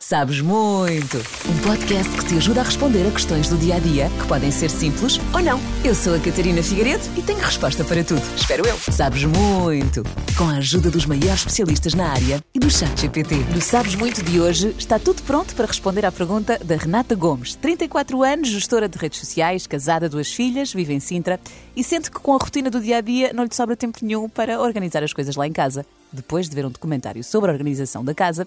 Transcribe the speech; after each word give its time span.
Sabes 0.00 0.40
muito! 0.40 1.16
Um 1.16 1.58
podcast 1.60 2.16
que 2.16 2.24
te 2.24 2.36
ajuda 2.36 2.60
a 2.60 2.62
responder 2.62 3.04
a 3.08 3.10
questões 3.10 3.48
do 3.48 3.58
dia 3.58 3.74
a 3.74 3.78
dia 3.80 4.08
que 4.08 4.28
podem 4.28 4.48
ser 4.52 4.70
simples 4.70 5.18
ou 5.34 5.42
não. 5.42 5.58
Eu 5.84 5.92
sou 5.92 6.14
a 6.14 6.20
Catarina 6.20 6.62
Figueiredo 6.62 7.02
e 7.16 7.20
tenho 7.20 7.40
resposta 7.40 7.82
para 7.82 8.04
tudo. 8.04 8.22
Espero 8.36 8.64
eu. 8.64 8.78
Sabes 8.92 9.24
muito! 9.24 10.04
Com 10.36 10.44
a 10.44 10.58
ajuda 10.58 10.88
dos 10.88 11.04
maiores 11.04 11.40
especialistas 11.40 11.94
na 11.94 12.12
área 12.12 12.40
e 12.54 12.60
do 12.60 12.70
Chat 12.70 12.96
GPT. 13.00 13.34
No 13.52 13.60
Sabes 13.60 13.96
Muito 13.96 14.22
de 14.22 14.40
hoje 14.40 14.72
está 14.78 15.00
tudo 15.00 15.20
pronto 15.24 15.52
para 15.56 15.66
responder 15.66 16.06
à 16.06 16.12
pergunta 16.12 16.60
da 16.64 16.76
Renata 16.76 17.16
Gomes, 17.16 17.56
34 17.56 18.22
anos, 18.22 18.50
gestora 18.50 18.88
de 18.88 18.96
redes 18.96 19.18
sociais, 19.18 19.66
casada, 19.66 20.08
duas 20.08 20.32
filhas, 20.32 20.72
vive 20.72 20.94
em 20.94 21.00
Sintra 21.00 21.40
e 21.74 21.82
sente 21.82 22.08
que 22.08 22.20
com 22.20 22.34
a 22.34 22.38
rotina 22.38 22.70
do 22.70 22.80
dia 22.80 22.98
a 22.98 23.00
dia 23.00 23.32
não 23.34 23.42
lhe 23.42 23.54
sobra 23.54 23.76
tempo 23.76 23.98
nenhum 24.02 24.28
para 24.28 24.60
organizar 24.60 25.02
as 25.02 25.12
coisas 25.12 25.34
lá 25.34 25.44
em 25.44 25.52
casa. 25.52 25.84
Depois 26.12 26.48
de 26.48 26.54
ver 26.54 26.64
um 26.64 26.70
documentário 26.70 27.22
sobre 27.22 27.50
a 27.50 27.52
organização 27.52 28.02
da 28.02 28.14
casa, 28.14 28.46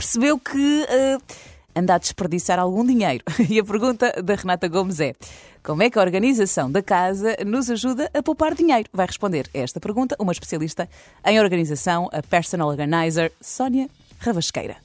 percebeu 0.00 0.38
que 0.38 0.56
uh, 0.56 1.22
anda 1.76 1.94
a 1.94 1.98
desperdiçar 1.98 2.58
algum 2.58 2.84
dinheiro. 2.86 3.22
E 3.50 3.60
a 3.60 3.64
pergunta 3.64 4.10
da 4.22 4.34
Renata 4.34 4.66
Gomes 4.66 4.98
é: 4.98 5.14
como 5.62 5.82
é 5.82 5.90
que 5.90 5.98
a 5.98 6.02
organização 6.02 6.72
da 6.72 6.82
casa 6.82 7.36
nos 7.46 7.68
ajuda 7.68 8.10
a 8.14 8.22
poupar 8.22 8.54
dinheiro? 8.54 8.88
Vai 8.94 9.06
responder 9.06 9.46
esta 9.52 9.78
pergunta 9.78 10.16
uma 10.18 10.32
especialista 10.32 10.88
em 11.26 11.38
organização, 11.38 12.08
a 12.12 12.22
personal 12.22 12.68
organizer 12.68 13.30
Sónia 13.42 13.90
Ravasqueira. 14.18 14.76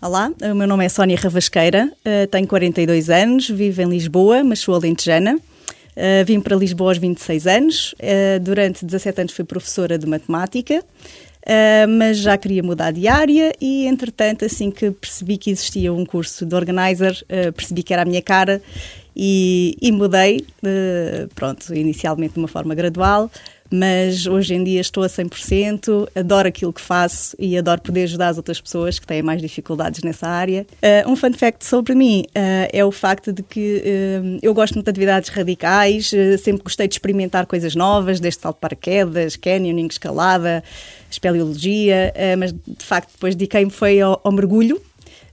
Olá, 0.00 0.30
o 0.40 0.54
meu 0.54 0.68
nome 0.68 0.84
é 0.84 0.88
Sónia 0.88 1.16
Ravasqueira, 1.16 1.90
uh, 1.92 2.26
tenho 2.28 2.46
42 2.46 3.10
anos, 3.10 3.50
vivo 3.50 3.82
em 3.82 3.88
Lisboa, 3.88 4.44
mas 4.44 4.60
sou 4.60 4.76
alentejana. 4.76 5.34
Uh, 5.34 6.24
vim 6.24 6.40
para 6.40 6.54
Lisboa 6.54 6.92
aos 6.92 6.98
26 6.98 7.46
anos. 7.48 7.94
Durante 8.40 8.84
17 8.84 9.20
anos 9.22 9.32
fui 9.32 9.44
professora 9.44 9.98
de 9.98 10.06
matemática 10.06 10.84
Uh, 11.40 11.88
mas 11.88 12.18
já 12.18 12.36
queria 12.36 12.62
mudar 12.62 12.90
de 12.90 13.08
área 13.08 13.52
e, 13.58 13.86
entretanto, 13.86 14.44
assim 14.44 14.70
que 14.70 14.90
percebi 14.90 15.38
que 15.38 15.50
existia 15.50 15.90
um 15.92 16.04
curso 16.04 16.44
de 16.44 16.54
organizer, 16.54 17.12
uh, 17.24 17.52
percebi 17.52 17.82
que 17.82 17.94
era 17.94 18.02
a 18.02 18.04
minha 18.04 18.20
cara 18.20 18.60
e, 19.16 19.74
e 19.80 19.90
mudei, 19.90 20.44
uh, 20.62 21.28
pronto, 21.34 21.74
inicialmente 21.74 22.34
de 22.34 22.38
uma 22.38 22.48
forma 22.48 22.74
gradual, 22.74 23.30
mas 23.70 24.26
hoje 24.26 24.54
em 24.54 24.64
dia 24.64 24.80
estou 24.80 25.04
a 25.04 25.06
100%, 25.06 26.08
adoro 26.14 26.48
aquilo 26.48 26.72
que 26.72 26.80
faço 26.80 27.36
e 27.38 27.56
adoro 27.56 27.80
poder 27.80 28.02
ajudar 28.04 28.28
as 28.28 28.36
outras 28.36 28.60
pessoas 28.60 28.98
que 28.98 29.06
têm 29.06 29.22
mais 29.22 29.40
dificuldades 29.40 30.02
nessa 30.02 30.26
área. 30.26 30.66
Uh, 30.82 31.10
um 31.10 31.16
fun 31.16 31.32
fact 31.32 31.64
sobre 31.64 31.94
mim 31.94 32.24
uh, 32.28 32.68
é 32.72 32.84
o 32.84 32.90
facto 32.90 33.32
de 33.32 33.42
que 33.42 33.82
uh, 33.84 34.38
eu 34.42 34.52
gosto 34.52 34.74
muito 34.74 34.86
de 34.86 34.90
atividades 34.90 35.28
radicais, 35.30 36.10
sempre 36.42 36.64
gostei 36.64 36.88
de 36.88 36.94
experimentar 36.94 37.46
coisas 37.46 37.74
novas, 37.74 38.18
desde 38.18 38.40
salto 38.40 38.56
de 38.56 38.60
paraquedas, 38.60 39.36
canyoning, 39.36 39.86
escalada, 39.86 40.64
espeleologia, 41.10 42.12
mas 42.38 42.52
de 42.52 42.84
facto 42.84 43.10
depois 43.12 43.34
dediquei-me 43.34 43.70
foi 43.70 44.00
ao, 44.00 44.20
ao 44.22 44.32
mergulho, 44.32 44.80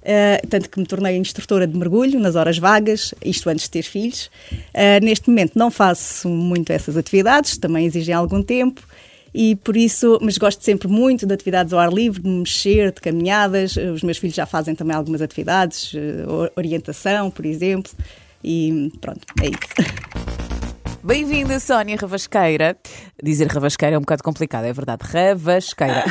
Uh, 0.08 0.48
tanto 0.48 0.70
que 0.70 0.80
me 0.80 0.86
tornei 0.86 1.18
instrutora 1.18 1.68
de 1.68 1.78
mergulho 1.78 2.18
nas 2.18 2.38
horas 2.38 2.58
vagas, 2.58 3.14
isto 3.22 3.50
antes 3.50 3.66
de 3.66 3.72
ter 3.72 3.84
filhos. 3.84 4.32
Uh, 4.74 5.04
neste 5.04 5.30
momento 5.30 5.60
não 5.60 5.70
faço 5.70 6.30
muito 6.30 6.72
essas 6.72 6.96
atividades, 6.96 7.58
também 7.58 7.86
exigem 7.86 8.16
algum 8.16 8.42
tempo. 8.42 8.82
E 9.34 9.58
por 9.58 9.76
isso, 9.76 10.18
mas 10.22 10.38
gosto 10.38 10.64
sempre 10.64 10.88
muito 10.88 11.28
de 11.28 11.34
atividades 11.34 11.74
ao 11.74 11.80
ar 11.80 11.92
livre, 11.92 12.22
de 12.22 12.30
mexer, 12.30 12.94
de 12.94 13.02
caminhadas. 13.02 13.76
Os 13.76 14.02
meus 14.02 14.18
filhos 14.18 14.36
já 14.36 14.46
fazem 14.46 14.74
também 14.74 14.96
algumas 14.96 15.22
atividades, 15.22 15.94
uh, 15.94 16.50
orientação, 16.56 17.30
por 17.30 17.46
exemplo. 17.46 17.92
E 18.42 18.90
pronto, 19.02 19.22
é 19.42 19.48
isso. 19.48 20.48
Bem-vinda, 21.04 21.60
Sónia 21.60 21.96
Ravasqueira. 21.96 22.78
Dizer 23.22 23.48
Ravasqueira 23.48 23.96
é 23.96 23.98
um 23.98 24.02
bocado 24.02 24.24
complicado, 24.24 24.66
é 24.66 24.74
verdade. 24.74 25.04
Ravasqueira. 25.06 26.04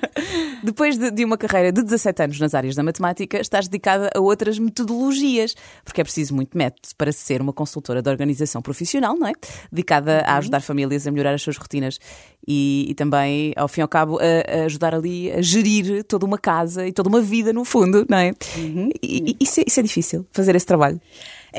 Depois 0.62 0.98
de, 0.98 1.10
de, 1.10 1.24
uma 1.24 1.38
carreira 1.38 1.72
de 1.72 1.82
17 1.82 2.22
anos 2.22 2.40
nas 2.40 2.54
áreas 2.54 2.74
da 2.74 2.82
matemática, 2.82 3.40
estás 3.40 3.68
dedicada 3.68 4.10
a 4.14 4.20
outras 4.20 4.58
metodologias, 4.58 5.54
porque 5.84 6.00
é 6.00 6.04
preciso 6.04 6.34
muito 6.34 6.56
método 6.56 6.88
para 6.96 7.12
ser 7.12 7.40
uma 7.40 7.52
consultora 7.52 8.02
de 8.02 8.10
organização 8.10 8.60
profissional, 8.60 9.16
não 9.16 9.28
é? 9.28 9.32
Dedicada 9.70 10.22
a 10.26 10.32
uhum. 10.32 10.38
ajudar 10.38 10.60
famílias 10.60 11.06
a 11.06 11.10
melhorar 11.10 11.34
as 11.34 11.42
suas 11.42 11.56
rotinas 11.56 11.98
e, 12.46 12.86
e 12.88 12.94
também, 12.94 13.52
ao 13.56 13.68
fim 13.68 13.80
e 13.80 13.82
ao 13.82 13.88
cabo, 13.88 14.18
a, 14.18 14.60
a, 14.60 14.64
ajudar 14.64 14.94
ali 14.94 15.30
a 15.30 15.40
gerir 15.40 16.04
toda 16.04 16.26
uma 16.26 16.38
casa 16.38 16.86
e 16.86 16.92
toda 16.92 17.08
uma 17.08 17.20
vida, 17.20 17.52
no 17.52 17.64
fundo, 17.64 18.04
não 18.08 18.18
é? 18.18 18.32
Uhum. 18.56 18.90
E, 19.02 19.36
e 19.40 19.44
isso, 19.44 19.60
é, 19.60 19.64
isso 19.66 19.80
é 19.80 19.82
difícil, 19.82 20.26
fazer 20.32 20.54
esse 20.54 20.66
trabalho. 20.66 21.00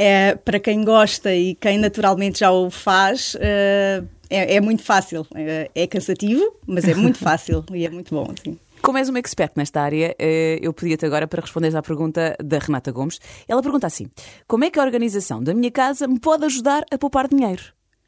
É, 0.02 0.34
para 0.36 0.62
quem 0.62 0.86
gosta 0.86 1.36
e 1.36 1.56
quem 1.56 1.78
naturalmente 1.78 2.40
já 2.40 2.50
o 2.54 2.70
faz, 2.70 3.36
uh, 3.36 4.08
é, 4.30 4.56
é, 4.56 4.62
muito 4.62 4.82
fácil. 4.82 5.28
É, 5.36 5.70
é, 5.76 5.88
cansativo, 5.88 6.56
mas 6.66 6.86
é 6.86 6.96
muito 6.96 7.20
fácil 7.20 7.66
e 7.74 7.86
é 7.86 7.90
muito 7.90 8.16
bom. 8.16 8.32
Assim. 8.32 8.58
Como 8.82 8.98
és 8.98 9.10
uma 9.10 9.20
expert 9.20 9.52
nesta 9.58 9.82
área, 9.82 10.16
eh, 10.18 10.58
eu 10.62 10.74
pedia-te 10.74 11.06
agora 11.06 11.28
para 11.28 11.42
responderes 11.42 11.76
à 11.76 11.82
pergunta 11.82 12.34
da 12.42 12.60
Renata 12.60 12.94
Gomes. 12.94 13.20
Ela 13.46 13.62
pergunta 13.62 13.88
assim: 13.88 14.08
Como 14.48 14.64
é 14.64 14.70
que 14.70 14.80
a 14.80 14.84
organização 14.84 15.44
da 15.44 15.54
minha 15.54 15.70
casa 15.70 16.08
me 16.08 16.18
pode 16.18 16.46
ajudar 16.46 16.86
a 16.90 16.98
poupar 16.98 17.28
dinheiro? 17.28 17.62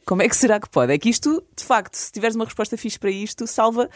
Como 0.05 0.21
é 0.21 0.29
que 0.29 0.35
será 0.35 0.61
que 0.61 0.69
pode? 0.69 0.93
É 0.93 0.97
que 0.97 1.09
isto, 1.09 1.43
de 1.55 1.63
facto, 1.65 1.95
se 1.95 2.09
tiveres 2.09 2.37
uma 2.37 2.45
resposta 2.45 2.77
fixe 2.77 2.97
para 2.97 3.11
isto, 3.11 3.45
salva 3.45 3.89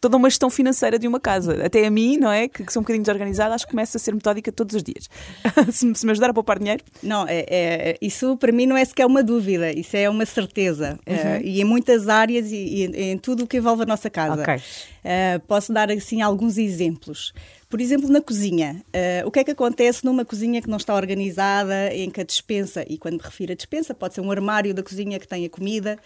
toda 0.00 0.16
uma 0.16 0.28
gestão 0.28 0.50
financeira 0.50 0.98
de 0.98 1.06
uma 1.06 1.18
casa. 1.18 1.64
Até 1.64 1.86
a 1.86 1.90
mim, 1.90 2.16
não 2.16 2.30
é? 2.30 2.48
Que, 2.48 2.64
que 2.64 2.72
sou 2.72 2.80
um 2.80 2.84
bocadinho 2.84 3.02
desorganizada, 3.02 3.54
acho 3.54 3.66
que 3.66 3.70
começa 3.72 3.96
a 3.96 4.00
ser 4.00 4.14
metódica 4.14 4.52
todos 4.52 4.76
os 4.76 4.82
dias. 4.82 5.08
se, 5.72 5.94
se, 5.94 6.06
me 6.06 6.12
ajudar 6.12 6.30
a 6.30 6.34
poupar 6.34 6.58
dinheiro? 6.58 6.82
Não, 7.02 7.26
é, 7.26 7.44
é, 7.48 7.98
isso 8.00 8.36
para 8.36 8.52
mim 8.52 8.66
não 8.66 8.76
é 8.76 8.84
sequer 8.84 9.06
uma 9.06 9.22
dúvida, 9.22 9.70
isso 9.70 9.96
é 9.96 10.08
uma 10.08 10.26
certeza. 10.26 10.98
Uhum. 11.06 11.14
Uh, 11.14 11.40
e 11.42 11.60
em 11.60 11.64
muitas 11.64 12.08
áreas 12.08 12.50
e, 12.50 12.56
e, 12.56 13.02
em 13.12 13.18
tudo 13.18 13.44
o 13.44 13.46
que 13.46 13.56
envolve 13.56 13.82
a 13.82 13.86
nossa 13.86 14.10
casa. 14.10 14.42
Okay. 14.42 14.56
Uh, 14.56 15.40
posso 15.46 15.72
dar 15.72 15.90
assim 15.90 16.20
alguns 16.20 16.58
exemplos. 16.58 17.32
Por 17.68 17.80
exemplo, 17.80 18.08
na 18.08 18.20
cozinha. 18.20 18.82
Uh, 18.88 19.26
o 19.26 19.30
que 19.30 19.40
é 19.40 19.44
que 19.44 19.50
acontece 19.50 20.04
numa 20.04 20.24
cozinha 20.24 20.62
que 20.62 20.68
não 20.68 20.76
está 20.76 20.94
organizada, 20.94 21.92
em 21.92 22.10
que 22.10 22.20
a 22.20 22.24
despensa, 22.24 22.84
e 22.88 22.96
quando 22.96 23.14
me 23.14 23.22
refiro 23.22 23.52
a 23.52 23.56
despensa, 23.56 23.92
pode 23.92 24.14
ser 24.14 24.20
um 24.20 24.30
armário 24.30 24.72
da 24.72 24.82
cozinha 24.82 25.18
que 25.18 25.26
tem 25.26 25.44
a 25.44 25.50
comida. 25.50 25.98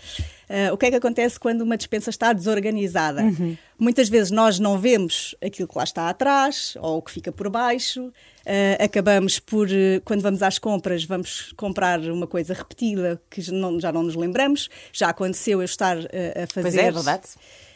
Uh, 0.51 0.75
o 0.75 0.77
que 0.77 0.87
é 0.87 0.91
que 0.91 0.97
acontece 0.97 1.39
quando 1.39 1.61
uma 1.61 1.77
despensa 1.77 2.11
está 2.11 2.33
desorganizada? 2.33 3.23
Uhum. 3.23 3.57
Muitas 3.79 4.09
vezes 4.09 4.33
nós 4.33 4.59
não 4.59 4.77
vemos 4.77 5.37
aquilo 5.41 5.69
que 5.69 5.79
lá 5.79 5.85
está 5.85 6.09
atrás 6.09 6.77
ou 6.81 6.99
o 6.99 7.03
que 7.03 7.13
fica 7.13 7.31
por 7.31 7.49
baixo. 7.49 8.07
Uh, 8.09 8.83
acabamos 8.83 9.39
por, 9.39 9.69
quando 10.05 10.23
vamos 10.23 10.43
às 10.43 10.59
compras, 10.59 11.05
vamos 11.05 11.53
comprar 11.57 12.01
uma 12.01 12.27
coisa 12.27 12.53
repetida 12.53 13.23
que 13.31 13.41
já 13.41 13.53
não, 13.53 13.79
já 13.79 13.93
não 13.93 14.03
nos 14.03 14.17
lembramos. 14.17 14.69
Já 14.93 15.11
aconteceu 15.11 15.61
eu 15.61 15.65
estar 15.65 15.97
a 15.99 16.47
fazer. 16.53 16.63
Pois 16.63 16.75
é, 16.75 16.87
é 16.87 16.91
verdade 16.91 17.29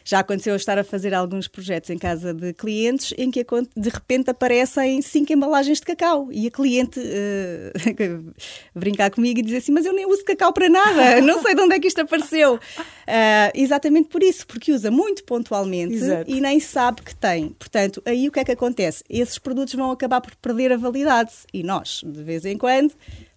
já 0.04 0.18
aconteceu 0.18 0.52
eu 0.52 0.56
estar 0.56 0.78
a 0.78 0.84
fazer 0.84 1.14
alguns 1.14 1.48
projetos 1.48 1.88
em 1.88 1.96
casa 1.96 2.34
de 2.34 2.52
clientes 2.52 3.14
em 3.16 3.30
que 3.30 3.44
de 3.74 3.88
repente 3.88 4.30
aparecem 4.30 5.00
cinco 5.00 5.32
embalagens 5.32 5.78
de 5.78 5.86
cacau 5.86 6.28
e 6.30 6.46
a 6.46 6.50
cliente 6.50 7.00
uh, 7.00 8.34
brincar 8.74 9.10
comigo 9.10 9.40
e 9.40 9.42
dizer 9.42 9.58
assim: 9.58 9.72
Mas 9.72 9.86
eu 9.86 9.94
nem 9.94 10.06
uso 10.06 10.22
cacau 10.24 10.52
para 10.52 10.68
nada, 10.68 11.20
não 11.22 11.42
sei 11.42 11.54
de 11.54 11.60
onde 11.62 11.74
é 11.74 11.80
que 11.80 11.88
isto 11.88 12.00
apareceu. 12.02 12.56
Uh, 12.56 13.50
exatamente 13.54 14.08
por 14.08 14.22
isso, 14.22 14.46
porque 14.46 14.72
usa 14.72 14.90
muito 14.90 15.24
pontualmente 15.24 15.94
Exato. 15.94 16.30
e 16.30 16.40
nem 16.40 16.60
sabe 16.60 17.02
que 17.02 17.14
tem. 17.14 17.50
Portanto, 17.50 18.02
aí 18.04 18.28
o 18.28 18.32
que 18.32 18.40
é 18.40 18.44
que 18.44 18.52
acontece? 18.52 19.02
Esses 19.08 19.38
produtos 19.38 19.74
vão 19.74 19.90
acabar 19.90 20.20
por 20.20 20.34
perder 20.36 20.72
a 20.72 20.76
validade 20.76 21.32
e 21.52 21.62
nós, 21.62 22.02
de 22.04 22.22
vez 22.22 22.44
em 22.44 22.58
quando, 22.58 22.92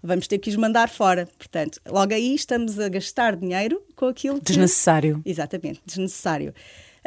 vamos 0.07 0.28
ter 0.28 0.38
que 0.38 0.50
os 0.50 0.56
mandar 0.56 0.90
fora. 0.90 1.28
Portanto, 1.38 1.79
logo 1.88 2.13
aí 2.13 2.34
estamos 2.34 2.79
a 2.79 2.90
gastar 2.90 3.35
dinheiro 3.35 3.81
com 3.95 4.07
aquilo 4.07 4.38
que... 4.40 4.45
Desnecessário. 4.45 5.22
Exatamente, 5.25 5.81
desnecessário. 5.85 6.53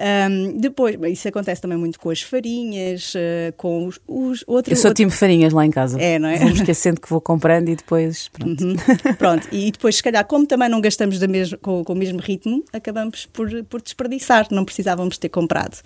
Um, 0.00 0.56
depois, 0.56 0.97
isso 1.12 1.29
acontece 1.29 1.61
também 1.61 1.76
muito 1.76 2.00
com 2.00 2.08
as 2.08 2.23
farinhas, 2.23 3.14
uh, 3.14 3.52
com 3.55 3.87
os, 3.87 4.00
os 4.08 4.43
outros. 4.47 4.73
Eu 4.73 4.76
sou 4.81 4.88
outro... 4.88 5.02
time 5.02 5.11
farinhas 5.11 5.52
lá 5.52 5.67
em 5.67 5.70
casa. 5.70 6.00
É, 6.00 6.19
não 6.19 6.26
é? 6.26 6.38
Vou 6.38 6.49
esquecendo 6.49 6.99
que 6.99 7.08
vou 7.11 7.20
comprando 7.20 7.69
e 7.69 7.76
depois. 7.76 8.29
Pronto. 8.29 8.64
Uhum. 8.64 8.76
pronto. 9.19 9.49
E 9.52 9.70
depois, 9.70 9.97
se 9.97 10.02
calhar, 10.02 10.25
como 10.26 10.47
também 10.47 10.70
não 10.70 10.81
gastamos 10.81 11.19
da 11.19 11.29
mesmo, 11.29 11.58
com, 11.58 11.85
com, 11.85 11.93
o 11.93 11.97
mesmo 11.97 12.19
ritmo, 12.19 12.64
acabamos 12.73 13.26
por, 13.26 13.50
por 13.64 13.82
desperdiçar, 13.82 14.47
não 14.50 14.64
precisávamos 14.64 15.19
ter 15.19 15.29
comprado. 15.29 15.76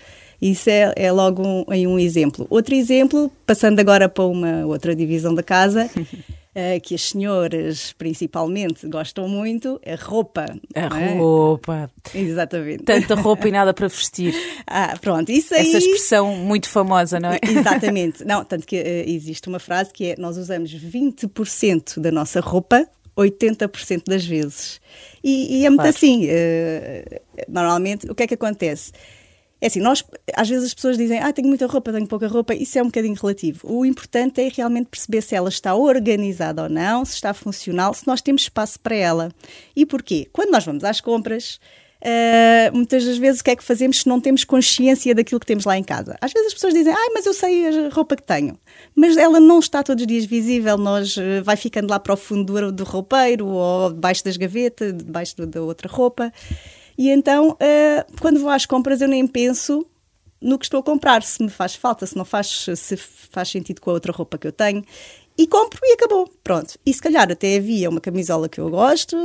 Isso 0.41 0.71
é, 0.71 0.93
é 0.95 1.11
logo 1.11 1.43
um, 1.43 1.65
um 1.69 1.99
exemplo. 1.99 2.47
Outro 2.49 2.73
exemplo, 2.73 3.33
passando 3.45 3.81
agora 3.81 4.09
para 4.09 4.25
uma 4.25 4.65
outra 4.65 4.95
divisão 4.95 5.35
da 5.35 5.43
casa. 5.43 5.91
uh, 6.55 6.81
que 6.81 6.95
as 6.95 7.03
senhoras 7.03 7.93
principalmente 7.93 8.87
gostam 8.89 9.29
muito, 9.29 9.81
a 9.87 9.95
roupa. 9.97 10.47
A 10.75 11.01
é? 11.01 11.15
roupa. 11.17 11.91
Exatamente. 12.15 12.85
Tanta 12.85 13.15
roupa 13.15 13.49
e 13.49 13.51
nada 13.53 13.75
para 13.75 13.89
vestir. 13.89 14.35
Ah, 14.67 14.97
pronto, 15.01 15.31
isso 15.31 15.55
aí... 15.55 15.69
Essa 15.69 15.79
expressão 15.79 16.35
muito 16.37 16.69
famosa, 16.69 17.19
não 17.19 17.31
é? 17.31 17.41
Exatamente. 17.43 18.25
Não, 18.25 18.45
tanto 18.45 18.67
que 18.67 18.77
uh, 18.77 19.11
existe 19.11 19.49
uma 19.49 19.59
frase 19.59 19.93
que 19.93 20.11
é 20.11 20.17
nós 20.19 20.37
usamos 20.37 20.75
20% 20.75 22.01
da 22.01 22.11
nossa 22.11 22.41
roupa 22.41 22.89
80% 23.17 24.05
das 24.07 24.25
vezes. 24.25 24.81
E, 25.23 25.61
e 25.61 25.67
é 25.67 25.71
muito 25.71 25.81
claro. 25.81 25.97
assim. 25.97 26.27
Uh, 26.27 27.21
normalmente, 27.49 28.11
o 28.11 28.15
que 28.15 28.25
é 28.25 28.27
que 28.27 28.35
acontece? 28.35 28.93
É 29.65 29.69
assim, 29.69 29.81
nós, 29.81 30.05
às 30.35 30.47
vezes 30.47 30.67
as 30.67 30.75
pessoas 30.75 30.99
dizem, 30.99 31.19
ah, 31.21 31.33
tenho 31.33 31.49
muita 31.49 31.67
roupa, 31.67 31.91
tenho 31.91 32.07
pouca 32.07 32.29
roupa, 32.29 32.55
isso 32.55 32.79
é 32.79 32.83
um 32.83 32.87
bocadinho 32.89 33.15
relativo. 33.15 33.61
O 33.65 33.87
importante 33.87 34.39
é 34.43 34.51
realmente 34.55 34.89
perceber 34.89 35.23
se 35.23 35.35
ela 35.35 35.49
está 35.49 35.75
organizada 35.75 36.65
ou 36.65 36.69
não, 36.69 37.03
se 37.03 37.15
está 37.15 37.33
funcional, 37.33 37.95
se 37.95 38.07
nós 38.07 38.21
temos 38.21 38.43
espaço 38.43 38.79
para 38.79 38.95
ela. 38.95 39.33
E 39.75 39.87
porquê? 39.87 40.29
Quando 40.35 40.51
nós 40.51 40.67
vamos 40.67 40.85
às 40.85 41.01
compras, 41.01 41.59
Uh, 42.07 42.77
muitas 42.77 43.03
das 43.03 43.17
vezes 43.17 43.41
o 43.41 43.45
que 43.45 43.53
é 43.53 43.57
que 43.57 43.65
fazemos 43.65 44.01
se 44.01 44.07
não 44.07 44.21
temos 44.21 44.45
consciência 44.45 45.15
daquilo 45.15 45.41
que 45.41 45.47
temos 45.47 45.65
lá 45.65 45.79
em 45.79 45.83
casa? 45.83 46.19
Às 46.21 46.35
vezes 46.35 46.49
as 46.49 46.53
pessoas 46.53 46.75
dizem, 46.75 46.93
ai, 46.93 47.09
mas 47.15 47.25
eu 47.25 47.33
sei 47.33 47.67
a 47.67 47.89
roupa 47.89 48.15
que 48.15 48.23
tenho. 48.23 48.59
Mas 48.95 49.17
ela 49.17 49.41
não 49.41 49.59
está 49.59 49.83
todos 49.83 50.03
os 50.03 50.07
dias 50.07 50.27
visível, 50.27 50.77
nós 50.77 51.17
uh, 51.17 51.43
vai 51.43 51.57
ficando 51.57 51.89
lá 51.89 51.99
para 51.99 52.13
o 52.13 52.17
fundo 52.19 52.53
do, 52.53 52.73
do 52.73 52.85
roupeiro 52.85 53.47
ou 53.47 53.91
debaixo 53.91 54.23
das 54.23 54.37
gavetas, 54.37 54.93
debaixo 54.93 55.47
da 55.47 55.63
outra 55.63 55.89
roupa. 55.89 56.31
E 56.97 57.11
então, 57.11 57.51
uh, 57.51 58.21
quando 58.21 58.41
vou 58.41 58.51
às 58.51 58.67
compras, 58.67 59.01
eu 59.01 59.09
nem 59.09 59.27
penso 59.27 59.87
no 60.41 60.59
que 60.59 60.67
estou 60.67 60.81
a 60.81 60.83
comprar, 60.83 61.23
se 61.23 61.43
me 61.43 61.49
faz 61.49 61.75
falta, 61.75 62.07
se 62.07 62.17
não 62.17 62.25
faz, 62.25 62.67
se 62.77 62.97
faz 62.97 63.49
sentido 63.49 63.81
com 63.81 63.91
a 63.91 63.95
outra 63.95 64.13
roupa 64.13 64.37
que 64.37 64.47
eu 64.47 64.53
tenho 64.53 64.85
e 65.37 65.47
compro 65.47 65.81
e 65.83 65.95
acabou. 65.95 66.29
Pronto. 66.43 66.79
E 66.85 66.93
se 66.93 67.01
calhar 67.01 67.31
até 67.31 67.57
havia 67.57 67.89
uma 67.89 68.01
camisola 68.01 68.49
que 68.49 68.61
eu 68.61 68.71
gosto, 68.71 69.17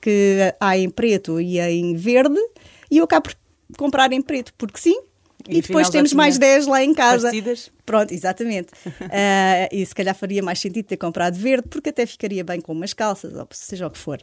que 0.00 0.54
há 0.60 0.76
em 0.76 0.90
preto 0.90 1.40
e 1.40 1.58
em 1.58 1.96
verde, 1.96 2.38
e 2.90 2.98
eu 2.98 3.04
acabo 3.04 3.28
por 3.28 3.36
comprar 3.78 4.12
em 4.12 4.22
preto, 4.22 4.52
porque 4.56 4.78
sim. 4.78 5.00
E, 5.48 5.58
e 5.58 5.62
depois 5.62 5.88
temos 5.90 6.12
mais 6.12 6.38
10 6.38 6.66
lá 6.66 6.82
em 6.82 6.92
casa. 6.94 7.28
Parecidas. 7.28 7.70
Pronto, 7.84 8.12
exatamente. 8.12 8.68
uh, 8.86 9.68
e 9.70 9.86
se 9.86 9.94
calhar 9.94 10.14
faria 10.14 10.42
mais 10.42 10.58
sentido 10.58 10.86
ter 10.86 10.96
comprado 10.96 11.34
verde, 11.36 11.68
porque 11.68 11.90
até 11.90 12.04
ficaria 12.04 12.42
bem 12.42 12.60
com 12.60 12.72
umas 12.72 12.92
calças, 12.92 13.34
ou 13.34 13.46
seja 13.52 13.86
o 13.86 13.90
que 13.90 13.98
for. 13.98 14.20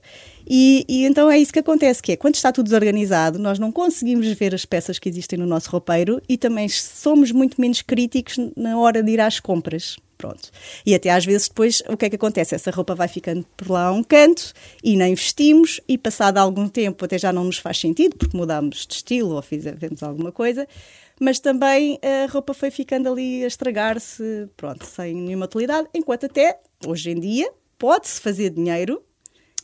E, 0.47 0.85
e, 0.87 1.05
então 1.05 1.31
é 1.31 1.39
isso 1.39 1.53
que 1.53 1.59
acontece, 1.59 2.01
que 2.01 2.11
é, 2.11 2.17
quando 2.17 2.35
está 2.35 2.51
tudo 2.51 2.65
desorganizado, 2.65 3.39
nós 3.39 3.57
não 3.57 3.71
conseguimos 3.71 4.27
ver 4.33 4.53
as 4.53 4.65
peças 4.65 4.99
que 4.99 5.07
existem 5.07 5.39
no 5.39 5.45
nosso 5.45 5.69
roupeiro 5.69 6.21
e 6.27 6.37
também 6.37 6.67
somos 6.67 7.31
muito 7.31 7.59
menos 7.59 7.81
críticos 7.81 8.35
na 8.55 8.77
hora 8.77 9.01
de 9.01 9.11
ir 9.11 9.21
às 9.21 9.39
compras. 9.39 9.97
Pronto. 10.23 10.51
E 10.85 10.95
até 10.95 11.09
às 11.09 11.25
vezes 11.25 11.49
depois 11.49 11.83
o 11.89 11.97
que 11.97 12.05
é 12.05 12.09
que 12.09 12.15
acontece? 12.15 12.55
Essa 12.55 12.71
roupa 12.71 12.95
vai 12.95 13.09
ficando 13.09 13.45
por 13.57 13.69
lá 13.69 13.87
a 13.87 13.91
um 13.91 14.01
canto 14.01 14.53
e 14.81 14.95
nem 14.95 15.13
vestimos 15.15 15.81
e 15.85 15.97
passado 15.97 16.37
algum 16.37 16.69
tempo 16.69 17.03
até 17.03 17.17
já 17.17 17.33
não 17.33 17.43
nos 17.43 17.57
faz 17.57 17.77
sentido 17.77 18.15
porque 18.15 18.37
mudámos 18.37 18.87
de 18.87 18.93
estilo 18.93 19.35
ou 19.35 19.41
fizemos 19.41 20.01
alguma 20.01 20.31
coisa, 20.31 20.65
mas 21.19 21.39
também 21.39 21.99
a 22.01 22.31
roupa 22.31 22.53
foi 22.53 22.71
ficando 22.71 23.09
ali 23.09 23.43
a 23.43 23.47
estragar-se, 23.47 24.49
pronto, 24.55 24.85
sem 24.85 25.13
nenhuma 25.13 25.45
utilidade, 25.45 25.87
enquanto 25.93 26.25
até 26.25 26.59
hoje 26.85 27.11
em 27.11 27.19
dia 27.19 27.51
pode-se 27.77 28.21
fazer 28.21 28.49
dinheiro 28.49 29.03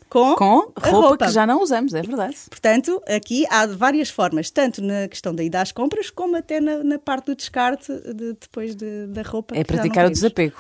com, 0.10 0.36
com 0.36 0.50
roupa, 0.56 0.90
roupa, 0.90 1.26
que 1.28 1.32
já 1.32 1.46
não 1.46 1.62
usamos, 1.62 1.94
é 1.94 2.02
verdade. 2.02 2.36
Portanto, 2.50 3.02
aqui 3.08 3.46
há 3.50 3.68
várias 3.68 4.10
formas, 4.10 4.50
tanto 4.50 4.82
na 4.82 5.08
questão 5.08 5.34
da 5.34 5.44
ida 5.44 5.62
às 5.62 5.72
compras, 5.72 6.10
como 6.10 6.36
até 6.36 6.60
na, 6.60 6.84
na 6.84 6.98
parte 6.98 7.28
do 7.28 7.36
descarte 7.36 7.94
de, 7.94 8.34
depois 8.34 8.76
de, 8.76 9.06
da 9.08 9.22
roupa. 9.22 9.56
É 9.56 9.64
praticar 9.64 10.08
o 10.08 10.10
desapego. 10.10 10.58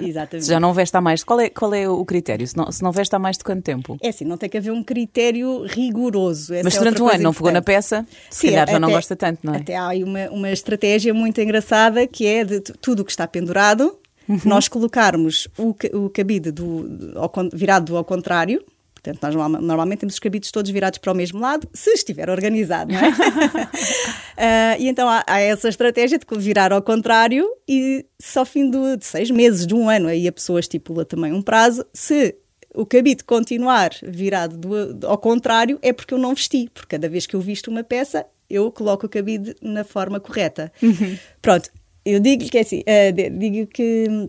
Exatamente. 0.00 0.44
se 0.44 0.48
já 0.50 0.58
não 0.58 0.72
veste 0.72 0.96
há 0.96 1.00
mais, 1.00 1.22
qual 1.22 1.40
é, 1.40 1.50
qual 1.50 1.74
é 1.74 1.86
o 1.86 2.02
critério? 2.04 2.46
Se 2.46 2.56
não, 2.56 2.72
se 2.72 2.82
não 2.82 2.92
veste 2.92 3.14
há 3.14 3.18
mais 3.18 3.36
de 3.36 3.44
quanto 3.44 3.62
tempo? 3.62 3.98
É 4.00 4.08
assim, 4.08 4.24
não 4.24 4.38
tem 4.38 4.48
que 4.48 4.56
haver 4.56 4.72
um 4.72 4.82
critério 4.82 5.66
rigoroso. 5.66 6.54
Essa 6.54 6.64
Mas 6.64 6.74
é 6.74 6.78
durante 6.78 7.02
um 7.02 7.08
ano 7.08 7.22
não 7.22 7.34
pegou 7.34 7.52
na 7.52 7.62
peça, 7.62 8.06
se 8.30 8.40
Sim, 8.40 8.46
calhar 8.48 8.70
já 8.70 8.80
não 8.80 8.90
gosta 8.90 9.14
tanto, 9.14 9.40
não 9.42 9.54
é? 9.54 9.58
Até 9.58 9.76
há 9.76 9.90
uma, 9.90 10.30
uma 10.30 10.50
estratégia 10.50 11.12
muito 11.12 11.40
engraçada 11.40 12.06
que 12.06 12.26
é 12.26 12.42
de 12.42 12.60
tudo 12.60 13.00
o 13.00 13.04
que 13.04 13.10
está 13.10 13.26
pendurado 13.26 13.98
Uhum. 14.28 14.40
nós 14.44 14.68
colocarmos 14.68 15.48
o, 15.58 15.74
o 15.94 16.10
cabide 16.10 16.50
do, 16.50 17.12
ao, 17.16 17.30
virado 17.52 17.96
ao 17.96 18.04
contrário, 18.04 18.64
Portanto, 19.02 19.20
nós 19.20 19.34
normalmente 19.34 20.00
temos 20.00 20.14
os 20.14 20.20
cabides 20.20 20.52
todos 20.52 20.70
virados 20.70 20.98
para 21.00 21.10
o 21.10 21.14
mesmo 21.14 21.40
lado, 21.40 21.68
se 21.72 21.90
estiver 21.90 22.30
organizado, 22.30 22.92
não 22.92 23.00
é? 23.00 23.08
uh, 23.08 24.78
e 24.78 24.86
então 24.86 25.08
há, 25.08 25.24
há, 25.26 25.40
essa 25.40 25.68
estratégia 25.68 26.18
de 26.18 26.24
virar 26.38 26.72
ao 26.72 26.80
contrário 26.80 27.48
e 27.68 28.06
só 28.20 28.40
ao 28.40 28.46
fim 28.46 28.70
de, 28.70 28.96
de, 28.96 29.04
seis 29.04 29.28
meses, 29.28 29.66
de 29.66 29.74
um 29.74 29.90
ano, 29.90 30.06
aí 30.06 30.28
a 30.28 30.32
pessoa 30.32 30.60
estipula 30.60 31.04
também 31.04 31.32
um 31.32 31.42
prazo, 31.42 31.84
se 31.92 32.36
o 32.72 32.86
cabide 32.86 33.24
continuar 33.24 33.90
virado 34.04 34.56
do, 34.56 34.94
do, 34.94 35.06
ao 35.08 35.18
contrário 35.18 35.80
é 35.82 35.92
porque 35.92 36.14
eu 36.14 36.18
não 36.18 36.32
vesti, 36.32 36.70
porque 36.72 36.96
cada 36.96 37.08
vez 37.08 37.26
que 37.26 37.34
eu 37.34 37.40
visto 37.40 37.72
uma 37.72 37.82
peça 37.82 38.24
eu 38.48 38.70
coloco 38.70 39.06
o 39.06 39.08
cabide 39.08 39.56
na 39.62 39.82
forma 39.82 40.20
correta. 40.20 40.70
Uhum. 40.82 41.16
Pronto, 41.40 41.70
eu 42.04 42.20
digo-lhe 42.20 42.50
que 42.50 42.58
é 42.58 42.60
assim, 42.62 42.80
uh, 42.80 43.38
digo 43.38 43.66
que 43.66 44.28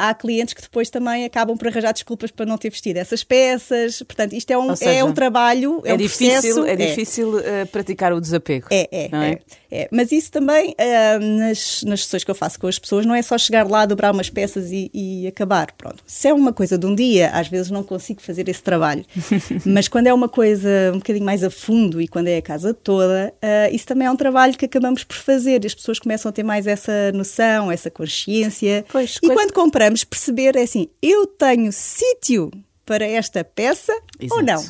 há 0.00 0.14
clientes 0.14 0.54
que 0.54 0.62
depois 0.62 0.88
também 0.88 1.24
acabam 1.24 1.56
por 1.56 1.68
arranjar 1.68 1.92
desculpas 1.92 2.30
para 2.30 2.46
não 2.46 2.56
ter 2.56 2.70
vestido 2.70 2.96
essas 2.96 3.22
peças. 3.22 4.02
Portanto, 4.02 4.32
isto 4.32 4.50
é 4.50 4.56
um, 4.56 4.74
seja, 4.74 4.92
é 4.92 5.04
um 5.04 5.12
trabalho, 5.12 5.82
é, 5.84 5.90
é 5.90 5.94
um 5.94 5.96
difícil, 5.98 6.30
processo. 6.30 6.64
É, 6.64 6.72
é 6.72 6.76
difícil 6.76 7.36
uh, 7.36 7.66
praticar 7.70 8.12
o 8.12 8.20
desapego. 8.20 8.68
É, 8.70 8.88
é, 8.90 9.04
é? 9.12 9.38
É, 9.70 9.88
Mas 9.92 10.10
isso 10.10 10.32
também, 10.32 10.74
uh, 10.78 11.38
nas, 11.38 11.82
nas 11.84 12.02
sessões 12.04 12.24
que 12.24 12.30
eu 12.30 12.34
faço 12.34 12.58
com 12.58 12.66
as 12.66 12.78
pessoas, 12.78 13.06
não 13.06 13.14
é 13.14 13.22
só 13.22 13.38
chegar 13.38 13.68
lá, 13.68 13.86
dobrar 13.86 14.12
umas 14.12 14.28
peças 14.28 14.72
e, 14.72 14.90
e, 14.92 15.26
acabar. 15.26 15.72
Pronto. 15.72 16.02
Se 16.06 16.28
é 16.28 16.34
uma 16.34 16.52
coisa 16.52 16.76
de 16.76 16.86
um 16.86 16.94
dia, 16.94 17.30
às 17.30 17.48
vezes 17.48 17.70
não 17.70 17.84
consigo 17.84 18.20
fazer 18.20 18.48
esse 18.48 18.62
trabalho. 18.62 19.04
mas 19.64 19.86
quando 19.86 20.08
é 20.08 20.14
uma 20.14 20.28
coisa 20.28 20.68
um 20.92 20.98
bocadinho 20.98 21.24
mais 21.24 21.44
a 21.44 21.50
fundo 21.50 22.00
e 22.00 22.08
quando 22.08 22.26
é 22.26 22.38
a 22.38 22.42
casa 22.42 22.74
toda, 22.74 23.32
uh, 23.36 23.74
isso 23.74 23.86
também 23.86 24.08
é 24.08 24.10
um 24.10 24.16
trabalho 24.16 24.56
que 24.56 24.64
acabamos 24.64 25.04
por 25.04 25.16
fazer. 25.16 25.64
As 25.64 25.74
pessoas 25.74 25.98
começam 25.98 26.28
a 26.28 26.32
ter 26.32 26.42
mais 26.42 26.66
essa 26.66 27.12
noção, 27.12 27.70
essa 27.70 27.90
consciência. 27.90 28.84
Pois, 28.90 29.18
e 29.22 29.28
quando 29.28 29.52
compramos, 29.52 30.02
perceber 30.02 30.56
é 30.56 30.62
assim: 30.62 30.88
eu 31.00 31.26
tenho 31.26 31.70
sítio 31.72 32.50
para 32.84 33.06
esta 33.06 33.44
peça 33.44 33.92
Exato. 34.18 34.40
ou 34.40 34.42
não? 34.42 34.64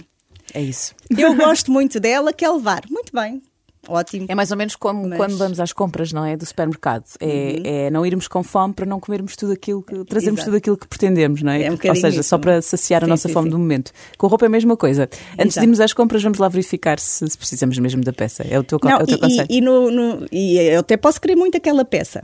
É 0.52 0.60
isso. 0.60 0.94
Eu 1.16 1.34
gosto 1.36 1.70
muito 1.70 1.98
dela, 1.98 2.32
quer 2.32 2.50
levar. 2.50 2.82
Muito 2.90 3.12
bem. 3.14 3.40
Ótimo. 3.88 4.26
É 4.28 4.34
mais 4.34 4.50
ou 4.50 4.56
menos 4.56 4.76
como 4.76 5.08
Mas... 5.08 5.16
quando 5.16 5.36
vamos 5.38 5.58
às 5.58 5.72
compras, 5.72 6.12
não 6.12 6.24
é? 6.24 6.36
Do 6.36 6.44
supermercado. 6.44 7.04
É, 7.18 7.26
uhum. 7.26 7.62
é 7.64 7.90
não 7.90 8.04
irmos 8.04 8.28
com 8.28 8.42
fome 8.42 8.74
para 8.74 8.84
não 8.84 9.00
comermos 9.00 9.34
tudo 9.36 9.52
aquilo 9.52 9.82
que. 9.82 10.04
trazermos 10.04 10.40
Exato. 10.40 10.50
tudo 10.50 10.56
aquilo 10.58 10.76
que 10.76 10.86
pretendemos, 10.86 11.42
não 11.42 11.52
é? 11.52 11.64
é 11.64 11.70
um 11.70 11.74
ou 11.74 11.94
seja, 11.94 12.20
isso. 12.20 12.28
só 12.28 12.38
para 12.38 12.60
saciar 12.60 13.00
sim, 13.00 13.06
a 13.06 13.08
nossa 13.08 13.28
sim, 13.28 13.34
fome 13.34 13.46
sim. 13.46 13.52
do 13.52 13.58
momento. 13.58 13.92
Com 14.18 14.26
a 14.26 14.28
roupa 14.28 14.44
é 14.44 14.48
a 14.48 14.50
mesma 14.50 14.76
coisa. 14.76 15.04
Antes 15.32 15.46
Exato. 15.46 15.60
de 15.60 15.64
irmos 15.66 15.80
às 15.80 15.92
compras, 15.92 16.22
vamos 16.22 16.38
lá 16.38 16.48
verificar 16.48 16.98
se, 16.98 17.28
se 17.28 17.38
precisamos 17.38 17.78
mesmo 17.78 18.02
da 18.02 18.12
peça. 18.12 18.42
É 18.48 18.58
o 18.58 18.62
teu, 18.62 18.78
não, 18.82 18.90
é 18.90 19.02
o 19.02 19.06
teu 19.06 19.16
e, 19.16 19.20
conceito. 19.20 19.50
E, 19.50 19.58
e, 19.58 19.60
no, 19.60 19.90
no, 19.90 20.26
e 20.30 20.58
eu 20.58 20.80
até 20.80 20.96
posso 20.96 21.20
querer 21.20 21.36
muito 21.36 21.56
aquela 21.56 21.84
peça. 21.84 22.22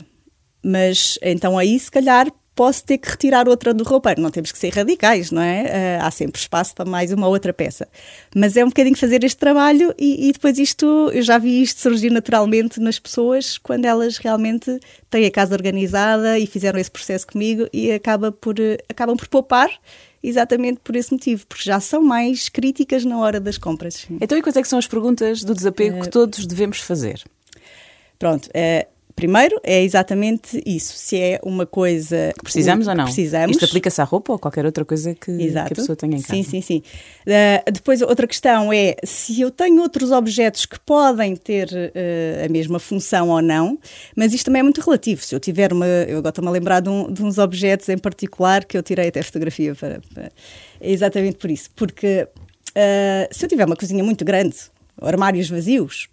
Mas 0.63 1.19
então 1.23 1.57
aí, 1.57 1.79
se 1.79 1.91
calhar, 1.91 2.31
posso 2.57 2.83
ter 2.83 2.97
que 2.97 3.09
retirar 3.09 3.47
outra 3.49 3.75
do 3.75 3.85
roupeiro. 3.85 4.21
Não 4.21 4.31
temos 4.31 4.51
que 4.51 4.59
ser 4.59 4.73
radicais, 4.73 5.31
não 5.31 5.43
é? 5.43 5.99
Uh, 6.01 6.05
há 6.05 6.11
sempre 6.11 6.41
espaço 6.41 6.75
para 6.75 6.87
mais 6.87 7.13
uma 7.13 7.29
outra 7.29 7.53
peça. 7.53 7.87
Mas 8.35 8.57
é 8.57 8.65
um 8.65 8.69
bocadinho 8.69 8.97
fazer 8.97 9.23
este 9.23 9.37
trabalho 9.37 9.95
e, 9.99 10.29
e, 10.29 10.33
depois 10.33 10.59
isto, 10.59 10.87
eu 11.13 11.23
já 11.23 11.37
vi 11.37 11.63
isto 11.63 11.81
surgir 11.81 12.11
naturalmente 12.11 12.81
nas 12.81 12.99
pessoas 12.99 13.59
quando 13.59 13.85
elas 13.85 14.17
realmente 14.17 14.81
têm 15.11 15.27
a 15.27 15.31
casa 15.31 15.55
organizada 15.55 16.39
e 16.39 16.47
fizeram 16.47 16.81
esse 16.81 16.91
processo 16.91 17.27
comigo 17.27 17.69
e 17.73 17.93
acaba 17.93 18.33
por, 18.33 18.59
uh, 18.59 18.79
acabam 18.89 19.17
por 19.17 19.29
poupar 19.29 19.69
exatamente 20.23 20.81
por 20.83 20.97
esse 20.97 21.13
motivo, 21.13 21.47
porque 21.47 21.63
já 21.63 21.79
são 21.79 22.03
mais 22.03 22.49
críticas 22.49 23.05
na 23.05 23.19
hora 23.19 23.39
das 23.39 23.59
compras. 23.59 24.07
Então, 24.21 24.37
e 24.37 24.43
quais 24.43 24.57
é 24.57 24.65
são 24.65 24.79
as 24.79 24.87
perguntas 24.87 25.45
do 25.45 25.55
desapego 25.55 25.99
uh, 25.99 26.01
que 26.01 26.09
todos 26.09 26.47
devemos 26.47 26.81
fazer? 26.81 27.23
Pronto, 28.19 28.47
uh, 28.47 28.96
Primeiro 29.17 29.59
é 29.63 29.83
exatamente 29.83 30.63
isso, 30.67 30.93
se 30.95 31.19
é 31.19 31.41
uma 31.43 31.65
coisa 31.65 32.35
que 32.37 32.45
precisamos 32.45 32.87
ou 32.87 32.95
não. 32.95 33.05
Precisamos. 33.05 33.57
Isto 33.57 33.65
aplica-se 33.65 33.99
à 34.03 34.05
roupa 34.05 34.35
ou 34.35 34.39
qualquer 34.39 34.67
outra 34.67 34.85
coisa 34.85 35.15
que, 35.15 35.35
que, 35.35 35.59
a 35.59 35.65
pessoa 35.71 35.97
tenha 35.97 36.19
em 36.19 36.21
casa. 36.21 36.35
Sim, 36.35 36.43
sim, 36.43 36.61
sim. 36.61 36.83
Uh, 37.23 37.73
depois, 37.73 38.03
outra 38.03 38.27
questão 38.27 38.71
é 38.71 38.95
se 39.03 39.41
eu 39.41 39.51
tenho 39.51 39.81
outros 39.81 40.13
objetos 40.13 40.67
que 40.67 40.79
podem 40.79 41.35
ter 41.35 41.67
uh, 41.69 42.45
a 42.45 42.49
mesma 42.51 42.79
função 42.79 43.31
ou 43.31 43.41
não, 43.41 43.79
mas 44.15 44.35
isto 44.35 44.45
também 44.45 44.61
é 44.61 44.63
muito 44.63 44.83
relativo. 44.83 45.25
Se 45.25 45.35
eu 45.35 45.41
tiver 45.41 45.73
uma. 45.73 45.87
Eu 45.87 46.19
agora 46.19 46.29
estou-me 46.29 46.51
a 46.51 46.53
lembrar 46.53 46.81
de, 46.81 46.91
um, 46.91 47.11
de, 47.11 47.23
uns 47.23 47.39
objetos 47.39 47.89
em 47.89 47.97
particular 47.97 48.67
que 48.67 48.77
eu 48.77 48.83
tirei 48.83 49.09
até 49.09 49.23
fotografia 49.23 49.75
para. 49.75 49.99
para 50.13 50.31
é 50.79 50.93
exatamente 50.93 51.39
por 51.39 51.51
isso. 51.51 51.71
Porque 51.75 52.29
uh, 52.29 53.35
se 53.35 53.47
eu 53.47 53.49
tiver 53.49 53.65
uma 53.65 53.77
cozinha 53.77 54.05
muito 54.05 54.27
grande, 54.27 54.57
armários 55.01 55.49
vazios, 55.49 56.07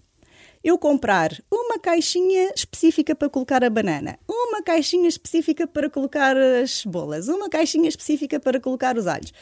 eu 0.63 0.77
comprar 0.77 1.31
uma 1.51 1.77
caixinha 1.77 2.51
específica 2.55 3.13
para 3.13 3.29
colocar 3.29 3.63
a 3.63 3.69
banana, 3.69 4.17
uma 4.27 4.63
caixinha 4.63 5.09
específica 5.09 5.67
para 5.67 5.89
colocar 5.89 6.37
as 6.37 6.85
bolas, 6.85 7.27
uma 7.27 7.49
caixinha 7.49 7.89
específica 7.89 8.39
para 8.39 8.59
colocar 8.59 8.97
os 8.97 9.05
alhos. 9.05 9.33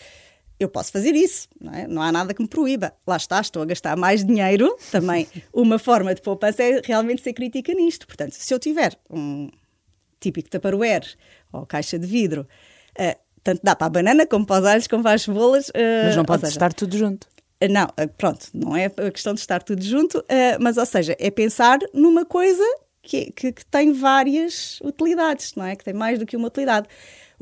Eu 0.59 0.69
posso 0.69 0.91
fazer 0.91 1.15
isso, 1.15 1.47
não, 1.59 1.73
é? 1.73 1.87
não 1.87 2.01
há 2.01 2.11
nada 2.11 2.33
que 2.33 2.41
me 2.41 2.47
proíba. 2.47 2.93
Lá 3.05 3.17
está, 3.17 3.41
estou 3.41 3.63
a 3.63 3.65
gastar 3.65 3.97
mais 3.97 4.23
dinheiro. 4.23 4.75
Também 4.91 5.27
uma 5.51 5.79
forma 5.79 6.13
de 6.13 6.21
poupança 6.21 6.61
é 6.61 6.81
realmente 6.83 7.23
ser 7.23 7.33
crítica 7.33 7.73
nisto. 7.73 8.05
Portanto, 8.05 8.33
se 8.33 8.53
eu 8.53 8.59
tiver 8.59 8.95
um 9.09 9.49
típico 10.19 10.49
Tupperware 10.49 11.15
ou 11.51 11.65
caixa 11.65 11.97
de 11.97 12.05
vidro, 12.05 12.47
uh, 12.91 13.19
tanto 13.43 13.61
dá 13.63 13.75
para 13.75 13.87
a 13.87 13.89
banana 13.89 14.27
como 14.27 14.45
para 14.45 14.61
os 14.61 14.67
alhos, 14.67 14.87
como 14.87 15.01
para 15.01 15.13
as 15.13 15.23
cebolas. 15.23 15.69
Uh, 15.69 16.05
Mas 16.05 16.15
não 16.15 16.25
pode 16.25 16.41
seja, 16.41 16.51
estar 16.53 16.73
tudo 16.73 16.95
junto. 16.95 17.27
Eh, 17.61 17.67
não, 17.67 17.87
eh, 17.95 18.07
pronto, 18.07 18.47
não 18.53 18.75
é 18.75 18.85
a 18.87 19.11
questão 19.11 19.35
de 19.35 19.39
estar 19.39 19.61
tudo 19.61 19.83
junto, 19.83 20.23
eh, 20.27 20.57
mas 20.59 20.77
ou 20.77 20.85
seja, 20.85 21.15
é 21.19 21.29
pensar 21.29 21.77
numa 21.93 22.25
coisa 22.25 22.63
que, 23.03 23.31
que, 23.31 23.51
que, 23.51 23.65
tem 23.65 23.93
várias 23.93 24.79
utilidades, 24.81 25.53
não 25.55 25.65
é? 25.65 25.75
Que 25.75 25.83
tem 25.83 25.93
mais 25.93 26.17
do 26.17 26.25
que 26.25 26.35
uma 26.35 26.47
utilidade. 26.47 26.87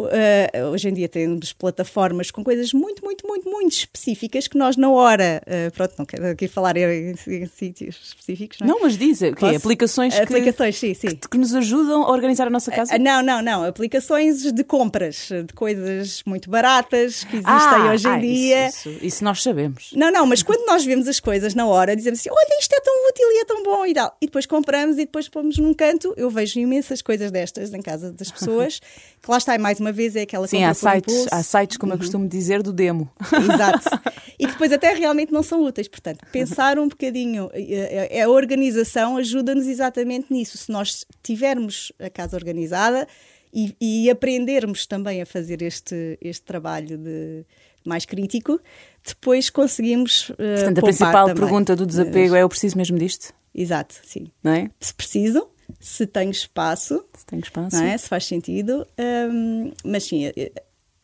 Uh, 0.06 0.68
hoje 0.72 0.88
em 0.88 0.94
dia 0.94 1.10
temos 1.10 1.52
plataformas 1.52 2.32
com 2.32 2.44
coisas 2.44 2.72
muito, 2.72 3.04
muito, 3.04 3.28
muito, 3.28 3.50
muito 3.50 3.74
específicas 3.74 4.48
que 4.48 4.58
nós, 4.58 4.78
na 4.78 4.90
hora, 4.90 5.42
uh, 5.46 5.72
pronto, 5.72 5.96
não 5.98 6.06
quero 6.06 6.28
aqui 6.28 6.48
falar 6.48 6.78
em, 6.78 7.12
em, 7.12 7.16
em 7.28 7.46
sítios 7.48 7.98
específicos, 8.08 8.60
não 8.60 8.68
é? 8.68 8.70
Não, 8.72 8.80
mas 8.82 8.98
diz, 8.98 9.22
o 9.22 9.36
quê? 9.36 9.56
Aplicações, 9.56 10.16
que, 10.16 10.22
aplicações 10.22 10.78
sim, 10.78 10.94
sim. 10.94 11.08
Que, 11.08 11.28
que, 11.28 11.38
nos 11.38 11.54
ajudam 11.54 12.04
a 12.04 12.12
organizar 12.12 12.48
a 12.48 12.50
nossa 12.50 12.72
casa? 12.72 12.96
Uh, 12.96 13.00
não, 13.00 13.22
não, 13.22 13.42
não. 13.42 13.64
Aplicações 13.66 14.52
de 14.52 14.64
compras, 14.64 15.30
de 15.30 15.54
coisas 15.54 16.24
muito 16.26 16.50
baratas 16.50 17.24
que 17.26 17.38
existem 17.38 17.46
ah, 17.46 17.92
hoje 17.92 18.08
em 18.08 18.12
ah, 18.12 18.20
dia. 18.20 18.68
Isso, 18.68 18.90
isso, 18.90 19.06
isso, 19.06 19.24
nós 19.24 19.44
sabemos. 19.44 19.92
Não, 19.94 20.12
não, 20.12 20.26
mas 20.26 20.42
quando 20.42 20.66
nós 20.66 20.86
vemos 20.86 21.08
as 21.08 21.20
coisas 21.20 21.54
na 21.54 21.66
hora, 21.66 21.96
dizemos 21.96 22.20
assim: 22.20 22.30
olha, 22.30 22.60
isto 22.60 22.74
é 22.74 22.80
tão 22.80 23.10
útil 23.10 23.32
e 23.32 23.42
é 23.42 23.46
tão 23.46 23.64
bom 23.64 23.86
e 23.86 23.94
tal. 23.94 24.16
E 24.22 24.26
depois 24.28 24.46
compramos 24.46 24.96
e 24.96 25.06
depois 25.06 25.28
pomos 25.28 25.58
num 25.58 25.74
canto. 25.74 26.14
Eu 26.16 26.30
vejo 26.30 26.60
imensas 26.60 27.02
coisas 27.02 27.32
destas 27.32 27.74
em 27.74 27.82
casa 27.82 28.12
das 28.12 28.32
pessoas, 28.32 28.80
que 29.22 29.30
lá 29.30 29.38
está, 29.38 29.58
mais 29.58 29.80
uma 29.80 29.89
vez, 29.92 30.16
é 30.16 30.22
aquela 30.22 30.48
Sim, 30.48 30.64
há 30.64 30.74
sites, 30.74 31.28
há 31.32 31.44
sites, 31.44 31.78
como 31.78 31.92
uhum. 31.92 31.96
eu 31.96 32.00
costumo 32.00 32.28
dizer, 32.28 32.62
do 32.64 32.74
demo. 32.74 33.10
Exato. 33.34 33.90
E 34.42 34.46
que 34.46 34.54
depois 34.54 34.72
até 34.72 34.94
realmente 34.94 35.34
não 35.34 35.44
são 35.44 35.62
úteis. 35.66 35.90
Portanto, 35.90 36.26
pensar 36.32 36.80
um 36.80 36.88
bocadinho, 36.88 37.50
eh, 37.54 38.24
a 38.24 38.30
organização 38.30 39.18
ajuda-nos 39.18 39.68
exatamente 39.68 40.32
nisso. 40.32 40.58
Se 40.58 40.72
nós 40.72 41.06
tivermos 41.22 41.92
a 42.00 42.10
casa 42.10 42.38
organizada 42.38 43.06
e, 43.54 43.76
e 43.82 44.10
aprendermos 44.10 44.86
também 44.86 45.22
a 45.22 45.26
fazer 45.26 45.62
este, 45.62 46.18
este 46.22 46.46
trabalho 46.46 46.98
de 46.98 47.46
mais 47.86 48.06
crítico, 48.06 48.60
depois 49.06 49.50
conseguimos. 49.50 50.30
Uh, 50.30 50.36
Portanto, 50.36 50.78
a 50.78 50.82
principal 50.84 51.28
também. 51.28 51.44
pergunta 51.44 51.76
do 51.76 51.86
desapego 51.86 52.36
é: 52.36 52.44
eu 52.44 52.50
preciso 52.50 52.78
mesmo 52.78 52.98
disto? 52.98 53.34
Exato, 53.54 53.96
sim. 54.04 54.32
Não 54.44 54.54
é? 54.54 54.70
Se 54.80 54.94
preciso, 54.94 55.50
se 55.80 56.06
tenho 56.06 56.32
espaço, 56.32 57.06
se, 57.16 57.26
tenho 57.26 57.42
espaço. 57.42 57.76
Não 57.78 57.84
é? 57.84 57.98
se 57.98 58.08
faz 58.08 58.26
sentido. 58.26 58.86
Um, 59.00 59.72
mas 59.84 60.04
sim, 60.04 60.32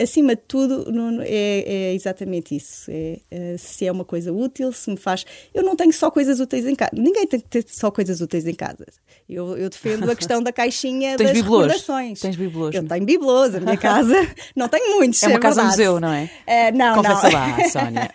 acima 0.01 0.35
de 0.35 0.41
tudo, 0.47 0.85
é, 1.21 1.63
é 1.65 1.93
exatamente 1.93 2.55
isso. 2.55 2.89
É, 2.89 3.19
é, 3.31 3.55
se 3.57 3.87
é 3.87 3.91
uma 3.91 4.05
coisa 4.05 4.31
útil, 4.31 4.71
se 4.71 4.89
me 4.89 4.97
faz. 4.97 5.25
Eu 5.53 5.63
não 5.63 5.75
tenho 5.75 5.93
só 5.93 6.11
coisas 6.11 6.39
úteis 6.39 6.65
em 6.65 6.75
casa. 6.75 6.91
Ninguém 6.93 7.25
tem 7.25 7.39
que 7.39 7.47
ter 7.47 7.65
só 7.67 7.89
coisas 7.89 8.21
úteis 8.21 8.45
em 8.45 8.53
casa. 8.53 8.85
Eu, 9.27 9.57
eu 9.57 9.69
defendo 9.69 10.09
a 10.09 10.15
questão 10.15 10.41
da 10.41 10.51
caixinha 10.51 11.17
das 11.17 11.31
bibelôs. 11.31 11.65
recordações. 11.65 12.19
Tens 12.19 12.35
bibelôs? 12.35 12.75
Eu 12.75 12.87
tenho 12.87 13.05
bibelôs 13.05 13.53
na 13.53 13.59
minha 13.59 13.77
casa. 13.77 14.15
Não 14.55 14.67
tenho 14.67 14.97
muitos. 14.97 15.23
É 15.23 15.27
uma 15.27 15.37
é 15.37 15.39
casa 15.39 15.63
museu, 15.63 15.99
não 15.99 16.13
é? 16.13 16.29
é 16.45 16.71
não, 16.71 16.95
Confessa 16.95 17.29
não. 17.29 17.39
lá, 17.39 17.69
Sónia. 17.69 18.11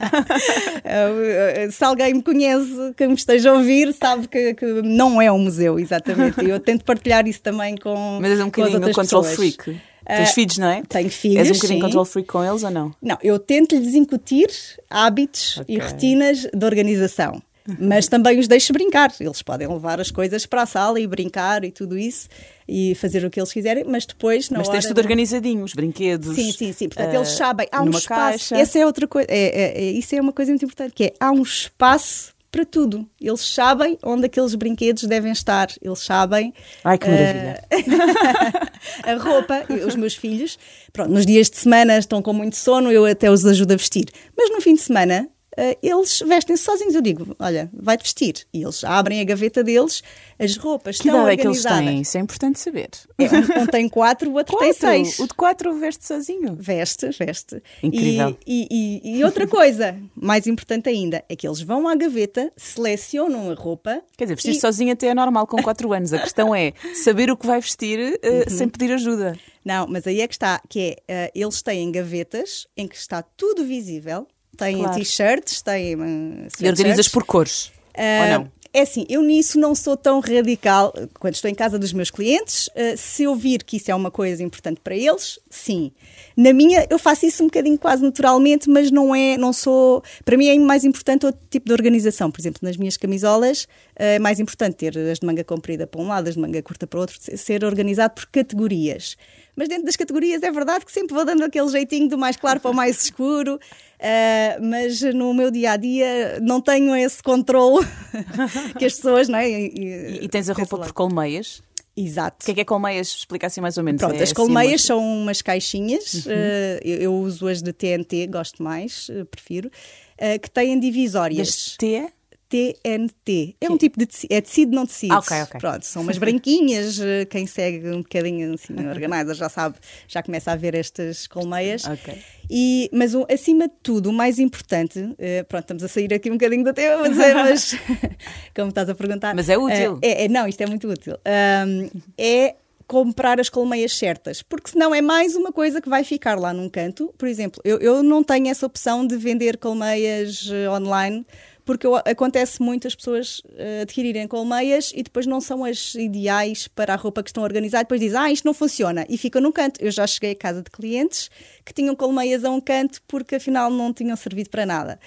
se 1.71 1.85
alguém 1.85 2.15
me 2.15 2.23
conhece, 2.23 2.95
que 2.97 3.07
me 3.07 3.15
esteja 3.15 3.51
a 3.51 3.55
ouvir, 3.55 3.93
sabe 3.93 4.29
que, 4.29 4.55
que 4.55 4.65
não 4.83 5.21
é 5.21 5.31
um 5.31 5.39
museu, 5.39 5.79
exatamente. 5.79 6.41
E 6.45 6.51
eu 6.51 6.61
tento 6.61 6.85
partilhar 6.85 7.27
isso 7.27 7.41
também 7.43 7.77
com. 7.77 8.19
Mas 8.21 8.31
és 8.31 8.41
um 8.41 8.47
bocadinho 8.47 8.81
control 8.81 9.23
pessoas. 9.23 9.35
freak. 9.35 9.81
Tens 10.07 10.31
uh, 10.31 10.35
filhos, 10.35 10.59
não 10.59 10.69
é? 10.69 10.83
Tenho 10.89 11.11
filhos. 11.11 11.39
És 11.39 11.51
um 11.51 11.55
bocadinho 11.55 11.81
control 11.81 12.05
freak 12.05 12.29
com 12.29 12.45
eles 12.45 12.63
ou 12.63 12.71
não? 12.71 12.95
Não, 13.03 13.19
eu 13.23 13.39
tento-lhes 13.39 13.95
incutir 13.95 14.49
hábitos 14.89 15.59
okay. 15.59 15.77
e 15.77 15.79
rotinas 15.79 16.47
de 16.53 16.65
organização. 16.65 17.43
Mas 17.79 18.09
também 18.09 18.39
os 18.39 18.49
deixo 18.49 18.73
brincar. 18.73 19.13
Eles 19.21 19.43
podem 19.43 19.69
levar 19.69 20.01
as 20.01 20.11
coisas 20.11 20.47
para 20.47 20.63
a 20.63 20.67
sala 20.67 20.99
e 20.99 21.07
brincar 21.07 21.63
e 21.63 21.71
tudo 21.71 21.97
isso 21.97 22.29
e 22.67 22.95
fazer 22.95 23.25
o 23.25 23.31
que 23.31 23.39
eles 23.39 23.53
quiserem, 23.53 23.85
mas 23.85 24.07
depois 24.07 24.49
não. 24.49 24.59
Mas 24.59 24.69
tens 24.69 24.87
tudo 24.87 24.99
organizadinho, 24.99 25.65
os 25.65 25.75
brinquedos. 25.75 26.35
Sim, 26.35 26.53
sim, 26.53 26.73
sim. 26.73 26.89
Portanto, 26.89 27.13
uh, 27.13 27.17
eles 27.17 27.29
sabem. 27.29 27.69
Há 27.71 27.83
um 27.83 27.91
espaço. 27.91 28.09
Caixa. 28.09 28.57
Essa 28.57 28.79
é 28.79 28.87
outra 28.87 29.07
coisa. 29.07 29.29
É, 29.31 29.39
é, 29.39 29.83
é, 29.83 29.91
isso 29.91 30.15
é 30.15 30.21
uma 30.21 30.33
coisa 30.33 30.51
muito 30.51 30.65
importante, 30.65 30.93
que 30.95 31.05
é 31.05 31.13
há 31.21 31.31
um 31.31 31.43
espaço 31.43 32.33
para 32.51 32.65
tudo. 32.65 33.09
Eles 33.21 33.41
sabem 33.41 33.99
onde 34.03 34.27
aqueles 34.27 34.55
brinquedos 34.55 35.05
devem 35.05 35.33
estar. 35.33 35.69
Eles 35.81 36.01
sabem. 36.01 36.53
Ai, 36.85 36.99
que 36.99 37.09
maravilha! 37.09 37.63
Uh, 37.73 39.09
a 39.09 39.15
roupa, 39.17 39.67
os 39.87 39.97
meus 39.97 40.15
filhos, 40.15 40.59
pronto, 40.93 41.11
nos 41.11 41.25
dias 41.25 41.49
de 41.49 41.57
semana 41.57 41.99
estão 41.99 42.21
com 42.21 42.33
muito 42.33 42.57
sono, 42.57 42.91
eu 42.91 43.05
até 43.05 43.31
os 43.31 43.47
ajudo 43.47 43.73
a 43.73 43.77
vestir. 43.77 44.07
Mas 44.37 44.51
no 44.51 44.61
fim 44.61 44.75
de 44.75 44.81
semana, 44.81 45.29
uh, 45.59 45.79
eles 45.83 46.21
vestem-se 46.21 46.65
sozinhos. 46.65 46.95
Eu 46.95 47.03
digo, 47.03 47.35
olha, 47.39 47.71
vai-te 47.73 48.03
vestir. 48.03 48.47
E 48.53 48.63
eles 48.63 48.85
abrem 48.85 49.21
a 49.21 49.25
gaveta 49.25 49.63
deles, 49.63 50.03
as 50.39 50.57
roupas 50.57 50.99
que 50.99 51.09
estão 51.09 51.23
idade 51.23 51.35
é 51.35 51.37
que 51.37 51.47
eles 51.47 51.63
têm? 51.63 52.01
Isso 52.01 52.17
é 52.17 52.21
importante 52.21 52.59
saber. 52.59 52.91
É, 53.19 53.25
um, 53.25 53.63
um, 53.63 53.67
tem 53.67 53.89
quatro, 53.89 54.31
o 54.31 54.35
outro 54.35 54.57
quatro. 54.57 54.79
tem 54.81 55.05
seis. 55.05 55.19
O 55.19 55.27
de 55.27 55.35
quatro 55.35 55.75
veste 55.79 56.07
sozinho? 56.07 56.57
Veste, 56.57 57.11
veste. 57.19 57.63
Incrível. 57.83 58.37
E, 58.47 58.67
e, 58.71 59.19
e, 59.19 59.25
outra 59.25 59.47
coisa, 59.47 59.97
mais 60.15 60.47
importante 60.47 60.89
ainda, 60.89 61.23
é 61.29 61.37
que 61.37 61.47
eles 61.47 61.61
vão 61.61 61.87
à 61.89 61.95
gaveta, 61.95 62.53
selecionam 62.57 63.51
a 63.51 63.55
roupa. 63.55 64.03
Quer 64.17 64.25
dizer, 64.25 64.35
vestir 64.37 64.53
e... 64.53 64.61
sozinho 64.61 64.93
até 64.93 65.09
é 65.09 65.15
normal 65.15 65.47
com 65.47 65.63
quatro 65.63 65.93
anos. 65.93 66.13
A 66.13 66.19
questão 66.19 66.55
é 66.55 66.73
saber 66.95 67.31
o 67.31 67.37
que 67.37 67.47
vai 67.47 67.61
vestir 67.61 67.99
uh, 67.99 68.51
uhum. 68.51 68.57
sem 68.57 68.69
pedir 68.69 68.93
ajuda. 68.93 69.37
Não, 69.65 69.87
mas 69.87 70.07
aí 70.07 70.21
é 70.21 70.27
que 70.27 70.35
está, 70.35 70.61
que 70.69 70.97
é, 71.07 71.27
uh, 71.27 71.39
eles 71.39 71.61
têm 71.63 71.93
gavetas 71.93 72.67
em 72.77 72.89
que 72.89 72.97
está 72.97 73.23
tudo 73.23 73.65
visível, 73.65 74.27
têm 74.61 74.79
claro. 74.79 74.99
t-shirts, 74.99 75.63
têm. 75.63 75.95
Uh, 75.97 76.49
e 76.61 76.69
organizas 76.69 77.09
por 77.09 77.25
cores. 77.25 77.73
Uh, 77.97 78.23
ou 78.23 78.29
não? 78.39 78.61
É 78.73 78.83
assim, 78.83 79.05
eu 79.09 79.21
nisso 79.21 79.59
não 79.59 79.75
sou 79.75 79.97
tão 79.97 80.21
radical. 80.21 80.95
Quando 81.19 81.35
estou 81.35 81.51
em 81.51 81.55
casa 81.55 81.77
dos 81.77 81.93
meus 81.93 82.09
clientes, 82.09 82.69
uh, 82.69 82.97
se 82.97 83.25
eu 83.25 83.35
vir 83.35 83.65
que 83.65 83.79
isso 83.79 83.91
é 83.91 83.95
uma 83.95 84.13
coisa 84.13 84.45
importante 84.45 84.81
para 84.83 84.95
eles, 84.95 85.41
sim. 85.51 85.91
Na 86.37 86.53
minha, 86.53 86.87
eu 86.89 86.97
faço 86.97 87.27
isso 87.27 87.43
um 87.43 87.47
bocadinho 87.47 87.77
quase 87.77 88.01
naturalmente, 88.01 88.71
mas 88.71 88.93
não 88.93 89.13
é, 89.13 89.37
não 89.37 89.53
sou. 89.53 90.05
Para 90.25 90.37
mim 90.37 90.47
é 90.47 90.57
mais 90.57 90.85
importante 90.85 91.27
outro 91.27 91.41
tipo 91.51 91.67
de 91.67 91.73
organização. 91.73 92.31
Por 92.31 92.41
exemplo, 92.41 92.61
nas 92.63 92.77
minhas 92.77 92.97
camisolas, 92.97 93.65
uh, 93.65 93.67
é 93.97 94.19
mais 94.21 94.39
importante 94.39 94.77
ter 94.77 94.97
as 94.97 95.19
de 95.19 95.27
manga 95.27 95.43
comprida 95.43 95.85
para 95.85 96.01
um 96.01 96.07
lado, 96.07 96.29
as 96.29 96.35
de 96.35 96.41
manga 96.41 96.63
curta 96.63 96.87
para 96.87 96.99
o 96.99 97.01
outro, 97.01 97.17
ser 97.19 97.65
organizado 97.65 98.15
por 98.15 98.27
categorias. 98.27 99.17
Mas 99.57 99.69
dentro 99.69 99.85
das 99.85 99.97
categorias 99.97 100.43
é 100.43 100.51
verdade 100.51 100.87
que 100.87 100.93
sempre 100.93 101.15
vou 101.15 101.25
dando 101.25 101.45
aquele 101.45 101.69
jeitinho 101.69 102.09
do 102.09 102.17
mais 102.17 102.37
claro 102.37 102.61
para 102.61 102.71
o 102.71 102.75
mais 102.75 103.03
escuro. 103.03 103.59
Uh, 104.01 104.65
mas 104.65 105.03
no 105.03 105.35
meu 105.35 105.51
dia 105.51 105.73
a 105.73 105.77
dia 105.77 106.41
não 106.41 106.59
tenho 106.59 106.97
esse 106.97 107.23
controle 107.23 107.87
que 108.79 108.87
as 108.87 108.95
pessoas, 108.95 109.29
não 109.29 109.39
é? 109.39 109.51
E, 109.51 109.73
e, 109.77 110.25
e 110.25 110.29
tens 110.29 110.49
a 110.49 110.55
roupa 110.55 110.79
por 110.79 110.93
colmeias? 110.93 111.63
Exato. 111.95 112.39
O 112.41 112.45
que 112.47 112.53
é 112.53 112.55
que 112.55 112.61
é 112.63 112.65
colmeias? 112.65 113.09
Explica 113.09 113.47
assim 113.47 113.61
mais 113.61 113.77
ou 113.77 113.85
menos. 113.85 114.01
Pronto, 114.01 114.19
é, 114.19 114.23
as 114.23 114.33
colmeias 114.33 114.81
assim, 114.81 114.87
são 114.87 115.01
umas 115.01 115.43
caixinhas, 115.43 116.15
uhum. 116.25 116.33
uh, 116.33 116.81
eu, 116.83 116.97
eu, 116.99 117.15
uso 117.15 117.47
as 117.47 117.61
de 117.61 117.75
TNT, 117.75 118.27
gosto 118.29 118.63
mais, 118.63 119.09
uh, 119.11 119.27
prefiro, 119.27 119.69
uh, 119.69 120.41
que 120.41 120.51
têm 120.51 120.81
divisórias. 120.81 121.49
As 121.49 121.77
T? 121.77 122.11
TNT. 122.51 123.55
É 123.61 123.71
um 123.71 123.79
tipo 123.79 123.97
de 123.97 124.07
tecido, 124.07 124.33
é 124.33 124.41
tecido, 124.41 124.75
não 124.75 124.85
tecido. 124.85 125.15
Ok, 125.15 125.41
ok. 125.43 125.61
Pronto, 125.61 125.87
são 125.87 126.03
umas 126.03 126.19
branquinhas. 126.19 126.99
Eh, 126.99 127.25
quem 127.27 127.47
segue 127.47 127.89
um 127.89 128.03
bocadinho 128.03 128.55
assim, 128.55 128.75
organizer 128.91 129.37
já 129.37 129.49
sabe, 129.49 129.77
já 130.09 130.21
começa 130.21 130.51
a 130.51 130.57
ver 130.57 130.75
estas 130.75 131.29
colmeias. 131.29 131.85
Ok. 131.85 132.13
E, 132.51 132.91
mas 132.93 133.15
acima 133.33 133.69
de 133.69 133.75
tudo, 133.81 134.11
o 134.11 134.13
mais 134.13 134.41
importante, 134.41 134.99
uh, 134.99 135.45
pronto, 135.49 135.63
estamos 135.63 135.85
a 135.85 135.89
sair 135.89 136.13
aqui 136.13 136.29
um 136.29 136.35
bocadinho 136.35 136.65
do 136.65 136.75
tema, 136.75 136.97
mas, 136.99 137.19
é, 137.21 137.35
mas 137.35 137.75
como 138.57 138.71
estás 138.71 138.89
a 138.89 138.95
perguntar. 138.97 139.33
Mas 139.37 139.49
é 139.49 139.57
útil. 139.57 139.95
Uh, 139.95 140.01
é, 140.03 140.25
é, 140.25 140.29
não, 140.29 140.49
isto 140.49 140.61
é 140.61 140.67
muito 140.67 140.89
útil. 140.89 141.17
Um, 141.25 141.89
é 142.19 142.57
comprar 142.89 143.39
as 143.39 143.49
colmeias 143.49 143.97
certas, 143.97 144.43
porque 144.43 144.71
senão 144.71 144.93
é 144.93 145.01
mais 145.01 145.37
uma 145.37 145.53
coisa 145.53 145.81
que 145.81 145.89
vai 145.89 146.03
ficar 146.03 146.37
lá 146.37 146.53
num 146.53 146.69
canto. 146.69 147.15
Por 147.17 147.29
exemplo, 147.29 147.63
eu, 147.65 147.79
eu 147.79 148.03
não 148.03 148.25
tenho 148.25 148.49
essa 148.49 148.67
opção 148.67 149.07
de 149.07 149.17
vender 149.17 149.57
colmeias 149.57 150.51
online 150.77 151.25
porque 151.71 151.87
acontece 152.05 152.61
muitas 152.61 152.97
pessoas 152.97 153.39
uh, 153.39 153.83
adquirirem 153.83 154.27
colmeias 154.27 154.93
e 154.93 155.05
depois 155.05 155.25
não 155.25 155.41
são 155.41 155.65
as 155.65 155.95
ideais 155.95 156.67
para 156.67 156.95
a 156.95 156.97
roupa 156.97 157.23
que 157.23 157.31
estão 157.31 157.45
a 157.45 157.47
organizar, 157.47 157.83
depois 157.83 158.01
dizem, 158.01 158.19
ah, 158.19 158.33
isto 158.33 158.45
não 158.45 158.53
funciona, 158.53 159.07
e 159.09 159.17
fica 159.17 159.41
num 159.41 159.53
canto. 159.53 159.81
Eu 159.81 159.93
já 159.93 160.05
cheguei 160.05 160.33
a 160.33 160.35
casa 160.35 160.65
de 160.65 160.69
clientes 160.69 161.31
que 161.65 161.73
tinham 161.73 161.95
colmeias 161.95 162.45
a 162.45 162.51
um 162.51 162.61
canto 162.61 163.01
porque 163.07 163.37
afinal 163.37 163.71
não 163.71 163.93
tinham 163.93 164.17
servido 164.17 164.51
para 164.51 164.67
nada. 164.67 164.99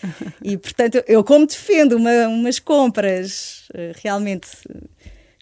e 0.42 0.58
portanto, 0.58 1.04
eu 1.06 1.22
como 1.22 1.46
defendo 1.46 1.98
uma, 1.98 2.30
umas 2.30 2.60
compras 2.60 3.68
uh, 3.72 4.00
realmente 4.02 4.48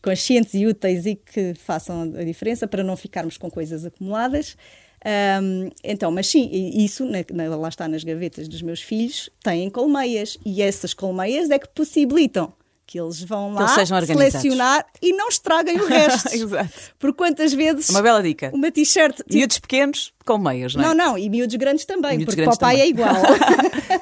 conscientes 0.02 0.56
e 0.56 0.66
úteis 0.66 1.06
e 1.06 1.14
que 1.18 1.54
façam 1.54 2.02
a 2.18 2.24
diferença 2.24 2.66
para 2.66 2.84
não 2.84 2.98
ficarmos 2.98 3.38
com 3.38 3.48
coisas 3.48 3.86
acumuladas. 3.86 4.58
Um, 5.04 5.70
então, 5.84 6.12
mas 6.12 6.28
sim, 6.28 6.50
isso 6.52 7.06
na, 7.06 7.20
na, 7.34 7.56
lá 7.56 7.70
está 7.70 7.88
nas 7.88 8.04
gavetas 8.04 8.48
dos 8.48 8.62
meus 8.62 8.82
filhos, 8.82 9.30
têm 9.44 9.70
colmeias. 9.70 10.38
E 10.46 10.62
essas 10.62 10.94
colmeias 10.94 11.50
é 11.50 11.58
que 11.58 11.68
possibilitam 11.70 12.54
que 12.92 13.00
eles 13.00 13.24
vão 13.24 13.54
lá 13.54 13.74
eles 13.78 14.06
selecionar 14.06 14.86
e 15.02 15.14
não 15.14 15.30
estraguem 15.30 15.80
o 15.80 15.88
resto. 15.88 16.36
Exato. 16.36 16.94
Por 17.00 17.14
quantas 17.14 17.54
vezes. 17.54 17.88
Uma 17.88 18.02
bela 18.02 18.22
dica. 18.22 18.52
Uma 18.54 18.70
t-shirt. 18.70 19.16
Tipo... 19.16 19.34
Miúdos 19.34 19.60
pequenos 19.60 20.14
com 20.26 20.38
meias, 20.38 20.76
não 20.76 20.84
é? 20.84 20.88
Não, 20.88 20.94
não, 20.94 21.18
e 21.18 21.30
miúdos 21.30 21.56
grandes 21.56 21.86
também, 21.86 22.18
miúdos 22.18 22.36
porque 22.36 22.42
grandes 22.42 22.60
papai 22.60 22.76
também. 22.76 22.88
é 22.88 22.90
igual. 22.90 23.16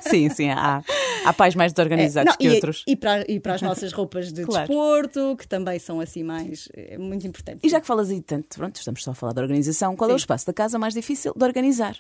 sim, 0.10 0.30
sim, 0.32 0.50
há, 0.50 0.84
há 1.24 1.34
pais 1.34 1.54
mais 1.54 1.72
desorganizados 1.72 2.30
é, 2.30 2.32
não, 2.32 2.38
que 2.38 2.48
e, 2.48 2.50
outros. 2.50 2.84
E 2.88 2.96
para, 2.96 3.32
e 3.32 3.40
para 3.40 3.54
as 3.54 3.62
nossas 3.62 3.94
roupas 3.94 4.34
de 4.34 4.44
claro. 4.44 4.68
desporto, 4.68 5.38
que 5.38 5.48
também 5.48 5.78
são 5.78 6.00
assim 6.00 6.24
mais. 6.24 6.68
É 6.74 6.98
muito 6.98 7.28
importante. 7.28 7.60
E 7.64 7.70
já 7.70 7.80
que 7.80 7.86
falas 7.86 8.10
aí 8.10 8.22
tanto, 8.22 8.58
pronto, 8.58 8.76
estamos 8.76 9.04
só 9.04 9.12
a 9.12 9.14
falar 9.14 9.34
de 9.34 9.42
organização, 9.42 9.96
qual 9.96 10.10
sim. 10.10 10.14
é 10.14 10.16
o 10.16 10.18
espaço 10.18 10.48
da 10.48 10.54
casa 10.54 10.80
mais 10.80 10.96
difícil 10.96 11.32
de 11.38 11.46
organizar? 11.46 11.96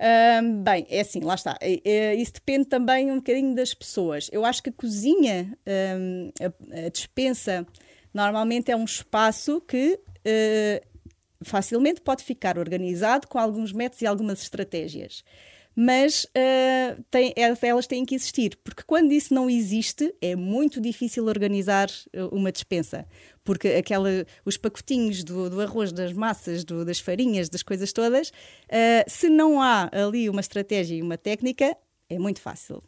Um, 0.00 0.62
bem, 0.62 0.86
é 0.88 1.00
assim, 1.00 1.20
lá 1.20 1.34
está. 1.34 1.58
Isso 2.16 2.34
depende 2.34 2.66
também 2.66 3.10
um 3.10 3.16
bocadinho 3.16 3.54
das 3.54 3.74
pessoas. 3.74 4.30
Eu 4.32 4.44
acho 4.44 4.62
que 4.62 4.70
a 4.70 4.72
cozinha, 4.72 5.58
um, 5.98 6.30
a, 6.40 6.86
a, 6.86 6.88
despensa, 6.88 7.66
normalmente 8.14 8.70
é 8.70 8.76
um 8.76 8.84
espaço 8.84 9.60
que 9.60 9.98
uh, 9.98 10.86
facilmente 11.42 12.00
pode 12.00 12.22
ficar 12.22 12.58
organizado 12.58 13.26
com 13.26 13.38
alguns 13.38 13.72
métodos 13.72 14.02
e 14.02 14.06
algumas 14.06 14.40
estratégias. 14.40 15.24
Mas 15.80 16.24
uh, 16.24 17.04
tem, 17.08 17.32
elas 17.36 17.86
têm 17.86 18.04
que 18.04 18.12
existir, 18.12 18.58
porque 18.64 18.82
quando 18.84 19.12
isso 19.12 19.32
não 19.32 19.48
existe, 19.48 20.12
é 20.20 20.34
muito 20.34 20.80
difícil 20.80 21.26
organizar 21.26 21.88
uma 22.32 22.50
despensa. 22.50 23.06
Porque 23.44 23.68
aquela, 23.68 24.08
os 24.44 24.56
pacotinhos 24.56 25.22
do, 25.22 25.48
do 25.48 25.60
arroz, 25.60 25.92
das 25.92 26.12
massas, 26.12 26.64
do, 26.64 26.84
das 26.84 26.98
farinhas, 26.98 27.48
das 27.48 27.62
coisas 27.62 27.92
todas, 27.92 28.30
uh, 28.30 29.04
se 29.06 29.28
não 29.28 29.62
há 29.62 29.88
ali 29.92 30.28
uma 30.28 30.40
estratégia 30.40 30.96
e 30.96 31.00
uma 31.00 31.16
técnica, 31.16 31.76
é 32.10 32.18
muito 32.18 32.40
fácil 32.40 32.82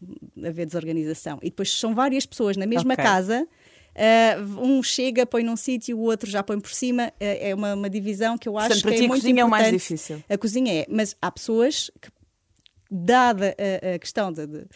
haver 0.44 0.66
desorganização. 0.66 1.38
E 1.42 1.50
depois 1.50 1.70
são 1.70 1.94
várias 1.94 2.26
pessoas 2.26 2.56
na 2.56 2.66
mesma 2.66 2.94
okay. 2.94 3.04
casa. 3.04 3.46
Uh, 3.94 4.60
um 4.66 4.82
chega, 4.82 5.24
põe 5.24 5.44
num 5.44 5.56
sítio, 5.56 5.96
o 5.96 6.02
outro 6.02 6.28
já 6.28 6.42
põe 6.42 6.58
por 6.58 6.72
cima. 6.72 7.12
Uh, 7.20 7.38
é 7.38 7.54
uma, 7.54 7.74
uma, 7.74 7.88
divisão 7.88 8.36
que 8.36 8.48
eu 8.48 8.58
acho 8.58 8.68
Portanto, 8.68 8.82
para 8.82 8.92
que 8.92 8.96
ti 8.96 9.02
é 9.02 9.06
a 9.06 9.08
muito 9.08 9.20
cozinha 9.22 9.42
importante. 9.42 9.54
é 9.54 9.68
o 9.68 9.70
mais 9.70 9.82
difícil. 9.82 10.24
A 10.28 10.36
cozinha 10.36 10.72
é, 10.72 10.86
mas 10.88 11.16
há 11.22 11.30
pessoas 11.30 11.88
que, 12.00 12.10
dada 12.90 13.54
a, 13.58 13.94
a 13.94 13.98
questão 13.98 14.32
de, 14.32 14.46
de, 14.46 14.66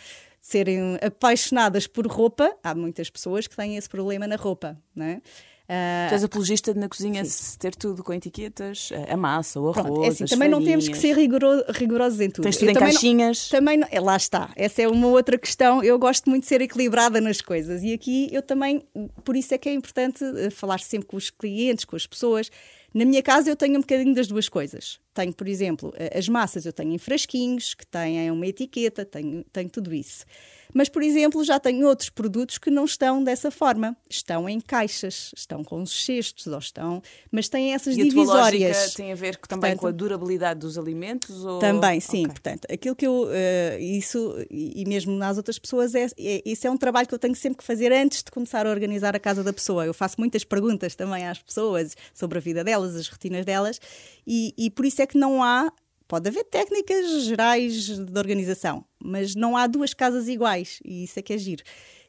serem 0.41 0.99
apaixonadas 1.03 1.87
por 1.87 2.07
roupa, 2.07 2.55
há 2.63 2.75
muitas 2.75 3.11
pessoas 3.11 3.47
que 3.47 3.57
têm 3.57 3.77
esse 3.77 3.89
problema 3.89 4.27
na 4.27 4.37
roupa, 4.37 4.79
não 4.95 5.07
é? 5.07 5.23
Uh, 5.65 6.11
tu 6.11 6.13
és 6.13 6.25
apologista 6.25 6.75
de 6.75 6.79
na 6.79 6.91
cozinha 6.91 7.25
sim. 7.25 7.57
ter 7.59 7.75
tudo 7.75 8.05
com 8.05 8.13
etiquetas, 8.13 8.91
a 9.09 9.17
massa, 9.17 9.59
o 9.59 9.71
arroz. 9.71 9.87
Pronto, 9.87 10.05
é 10.05 10.09
assim, 10.09 10.27
também 10.27 10.51
farinhas. 10.51 10.59
não 10.61 10.63
temos 10.63 10.89
que 10.89 10.99
ser 10.99 11.17
rigoro, 11.17 11.65
rigorosos 11.71 12.21
em 12.21 12.29
tudo. 12.29 12.45
Tens 12.45 12.57
tudo 12.57 12.67
Eu 12.67 12.71
em 12.73 12.75
também 12.75 12.93
caixinhas. 12.93 13.49
Não, 13.51 13.59
também 13.59 13.77
não, 13.79 13.89
é, 13.91 13.99
lá 13.99 14.15
está. 14.15 14.53
Essa 14.57 14.83
é 14.83 14.89
uma 14.89 15.07
outra 15.07 15.39
questão. 15.39 15.83
Eu 15.83 15.99
gosto 15.99 16.29
muito 16.29 16.43
de 16.43 16.49
ser 16.49 16.61
equilibrada 16.61 17.19
nas 17.19 17.41
coisas. 17.41 17.83
E 17.83 17.95
aqui 17.95 18.29
eu 18.31 18.43
também, 18.43 18.87
por 19.25 19.35
isso 19.35 19.55
é 19.55 19.59
que 19.59 19.71
é 19.71 19.73
importante 19.73 20.23
eh, 20.23 20.51
falar 20.51 20.81
sempre 20.81 21.09
com 21.09 21.17
os 21.17 21.31
clientes, 21.31 21.87
com 21.87 21.97
as 21.97 22.07
pessoas. 22.07 22.51
Na 22.93 23.07
minha 23.07 23.23
casa 23.23 23.49
eu 23.49 23.57
tenho 23.57 23.79
um 23.79 23.81
bocadinho 23.81 24.15
das 24.15 24.27
duas 24.27 24.51
coisas. 24.51 25.01
Tenho, 25.15 25.33
por 25.33 25.47
exemplo, 25.47 25.95
as 26.13 26.29
massas 26.29 26.67
eu 26.67 26.73
tenho 26.73 26.93
em 26.93 26.99
frasquinhos, 26.99 27.73
que 27.73 27.87
têm 27.87 28.31
uma 28.31 28.47
etiqueta, 28.47 29.05
tenho, 29.05 29.45
tenho 29.53 29.71
tudo 29.71 29.95
isso. 29.95 30.27
Mas, 30.75 30.89
por 30.89 31.05
exemplo, 31.05 31.45
já 31.45 31.61
tenho 31.61 31.87
outros 31.87 32.11
produtos 32.11 32.59
que 32.59 32.69
não 32.69 32.85
estão 32.85 33.23
dessa 33.23 33.49
forma. 33.49 33.97
Estão 34.11 34.49
em 34.49 34.61
caixas, 34.61 35.31
estão 35.37 35.63
com 35.63 35.81
os 35.81 36.05
cestos, 36.05 36.49
ou 36.49 36.59
estão. 36.59 37.01
Mas 37.31 37.49
têm 37.49 37.73
essas 37.73 37.97
e 37.97 38.03
divisórias. 38.03 38.93
A 38.93 38.97
tem 38.97 39.13
a 39.13 39.15
ver 39.15 39.37
também 39.37 39.71
Portanto, 39.71 39.81
com 39.81 39.87
a 39.87 39.93
durabilidade 39.93 40.59
dos 40.59 40.77
alimentos? 40.77 41.45
Ou... 41.45 41.61
Também, 41.61 42.01
sim. 42.01 42.25
Okay. 42.25 42.27
Portanto, 42.27 42.67
aquilo 42.69 42.97
que 42.97 43.07
eu. 43.07 43.25
Uh, 43.27 43.81
isso, 43.81 44.35
e 44.51 44.85
mesmo 44.85 45.13
nas 45.17 45.37
outras 45.37 45.61
pessoas, 45.61 45.95
é, 45.95 46.07
é, 46.19 46.43
isso 46.45 46.67
é 46.67 46.71
um 46.71 46.77
trabalho 46.77 47.07
que 47.07 47.15
eu 47.15 47.21
tenho 47.21 47.37
sempre 47.37 47.59
que 47.59 47.65
fazer 47.65 47.93
antes 47.93 48.25
de 48.25 48.33
começar 48.33 48.67
a 48.67 48.71
organizar 48.71 49.15
a 49.15 49.21
casa 49.21 49.45
da 49.45 49.53
pessoa. 49.53 49.87
Eu 49.87 49.95
faço 49.95 50.17
muitas 50.19 50.43
perguntas 50.43 50.97
também 50.97 51.25
às 51.25 51.39
pessoas 51.39 51.97
sobre 52.13 52.39
a 52.39 52.41
vida 52.41 52.65
delas, 52.65 52.97
as 52.97 53.07
rotinas 53.07 53.45
delas, 53.45 53.81
e, 54.27 54.53
e 54.59 54.71
por 54.71 54.85
isso 54.85 55.01
é 55.01 55.04
que 55.07 55.19
não 55.19 55.43
há 55.43 55.73
Pode 56.07 56.29
haver 56.29 56.45
técnicas 56.45 57.25
gerais 57.25 57.87
de 57.99 58.19
organização, 58.19 58.85
mas 59.03 59.35
não 59.35 59.57
há 59.57 59.67
duas 59.67 59.95
casas 59.95 60.29
iguais 60.29 60.79
e 60.85 61.05
isso 61.05 61.19
é 61.19 61.23
que 61.23 61.33
é 61.33 61.39
giro. 61.39 61.65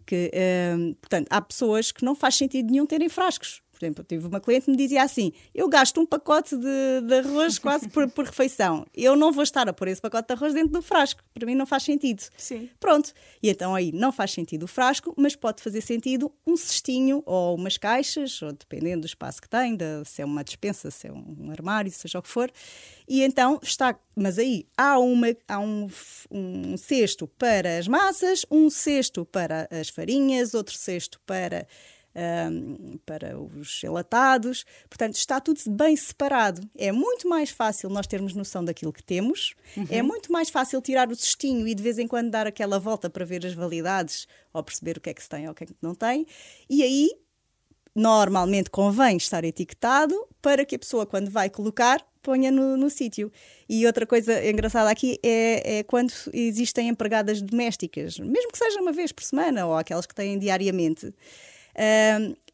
Que, 0.05 0.29
um, 0.77 0.93
portanto, 0.95 1.27
há 1.29 1.41
pessoas 1.41 1.91
que 1.91 2.03
não 2.03 2.13
faz 2.13 2.35
sentido 2.35 2.69
nenhum 2.69 2.85
terem 2.85 3.09
frascos. 3.09 3.61
Por 3.75 3.85
exemplo, 3.85 4.01
eu 4.01 4.05
tive 4.05 4.27
uma 4.27 4.39
cliente 4.39 4.65
que 4.65 4.71
me 4.71 4.77
dizia 4.77 5.03
assim: 5.03 5.33
eu 5.53 5.67
gasto 5.67 5.99
um 5.99 6.05
pacote 6.05 6.55
de, 6.55 7.01
de 7.05 7.13
arroz 7.15 7.59
quase 7.59 7.89
por, 7.89 8.09
por, 8.09 8.25
refeição. 8.25 8.85
Eu 8.95 9.15
não 9.15 9.31
vou 9.33 9.43
estar 9.43 9.67
a 9.67 9.73
pôr 9.73 9.89
esse 9.89 10.01
pacote 10.01 10.27
de 10.27 10.33
arroz 10.33 10.53
dentro 10.53 10.71
do 10.71 10.81
frasco. 10.81 11.21
Para 11.33 11.45
mim 11.45 11.55
não 11.55 11.65
faz 11.65 11.83
sentido. 11.83 12.23
Sim. 12.37 12.69
Pronto. 12.79 13.11
E 13.43 13.49
então 13.49 13.75
aí 13.75 13.91
não 13.91 14.11
faz 14.13 14.31
sentido 14.31 14.63
o 14.63 14.67
frasco, 14.67 15.13
mas 15.17 15.35
pode 15.35 15.61
fazer 15.61 15.81
sentido 15.81 16.31
um 16.47 16.55
cestinho 16.55 17.21
ou 17.25 17.55
umas 17.55 17.77
caixas, 17.77 18.41
ou 18.41 18.53
dependendo 18.53 19.01
do 19.01 19.07
espaço 19.07 19.41
que 19.41 19.49
tem, 19.49 19.75
de, 19.75 20.05
se 20.05 20.21
é 20.21 20.25
uma 20.25 20.43
dispensa, 20.43 20.89
se 20.89 21.07
é 21.07 21.11
um 21.11 21.51
armário, 21.51 21.91
seja 21.91 22.19
o 22.19 22.21
que 22.21 22.29
for. 22.29 22.49
E 23.07 23.23
então 23.23 23.59
está. 23.61 23.99
Mas 24.15 24.39
aí 24.39 24.65
há, 24.77 24.97
uma, 24.97 25.27
há 25.47 25.59
um, 25.59 25.89
um 26.31 26.77
cesto 26.77 27.27
para 27.27 27.77
as 27.77 27.87
massas, 27.87 28.45
um 28.49 28.69
cesto 28.69 29.25
para 29.25 29.67
as 29.69 29.89
farinhas, 29.89 30.53
outro 30.53 30.75
cesto 30.77 31.19
para 31.25 31.67
um, 32.15 32.97
para 33.05 33.37
os 33.37 33.83
enlatados. 33.83 34.65
Portanto, 34.89 35.15
está 35.15 35.39
tudo 35.39 35.59
bem 35.69 35.95
separado. 35.95 36.61
É 36.77 36.91
muito 36.91 37.27
mais 37.27 37.49
fácil 37.49 37.89
nós 37.89 38.07
termos 38.07 38.33
noção 38.33 38.63
daquilo 38.63 38.93
que 38.93 39.03
temos, 39.03 39.53
uhum. 39.75 39.87
é 39.89 40.01
muito 40.01 40.31
mais 40.31 40.49
fácil 40.49 40.81
tirar 40.81 41.09
o 41.11 41.15
cestinho 41.15 41.67
e 41.67 41.75
de 41.75 41.83
vez 41.83 41.99
em 41.99 42.07
quando 42.07 42.29
dar 42.29 42.47
aquela 42.47 42.79
volta 42.79 43.09
para 43.09 43.25
ver 43.25 43.45
as 43.45 43.53
validades 43.53 44.27
ou 44.53 44.63
perceber 44.63 44.97
o 44.97 45.01
que 45.01 45.09
é 45.09 45.13
que 45.13 45.21
se 45.21 45.29
tem 45.29 45.45
ou 45.45 45.51
o 45.51 45.55
que 45.55 45.63
é 45.63 45.67
que 45.67 45.75
não 45.81 45.93
tem. 45.93 46.25
E 46.69 46.83
aí, 46.83 47.09
normalmente 47.95 48.69
convém 48.69 49.17
estar 49.17 49.43
etiquetado 49.43 50.15
para 50.41 50.65
que 50.65 50.75
a 50.75 50.79
pessoa, 50.79 51.05
quando 51.05 51.31
vai 51.31 51.49
colocar, 51.49 52.05
ponha 52.21 52.51
no, 52.51 52.75
no 52.75 52.89
sítio. 52.89 53.31
E 53.69 53.85
outra 53.85 54.05
coisa 54.05 54.45
engraçada 54.47 54.89
aqui 54.89 55.19
é, 55.23 55.79
é, 55.79 55.83
quando 55.83 56.11
existem 56.33 56.89
empregadas 56.89 57.41
domésticas, 57.41 58.19
mesmo 58.19 58.51
que 58.51 58.57
seja 58.57 58.81
uma 58.81 58.91
vez 58.91 59.11
por 59.11 59.23
semana 59.23 59.65
ou 59.65 59.75
aquelas 59.75 60.05
que 60.05 60.15
têm 60.15 60.37
diariamente 60.37 61.13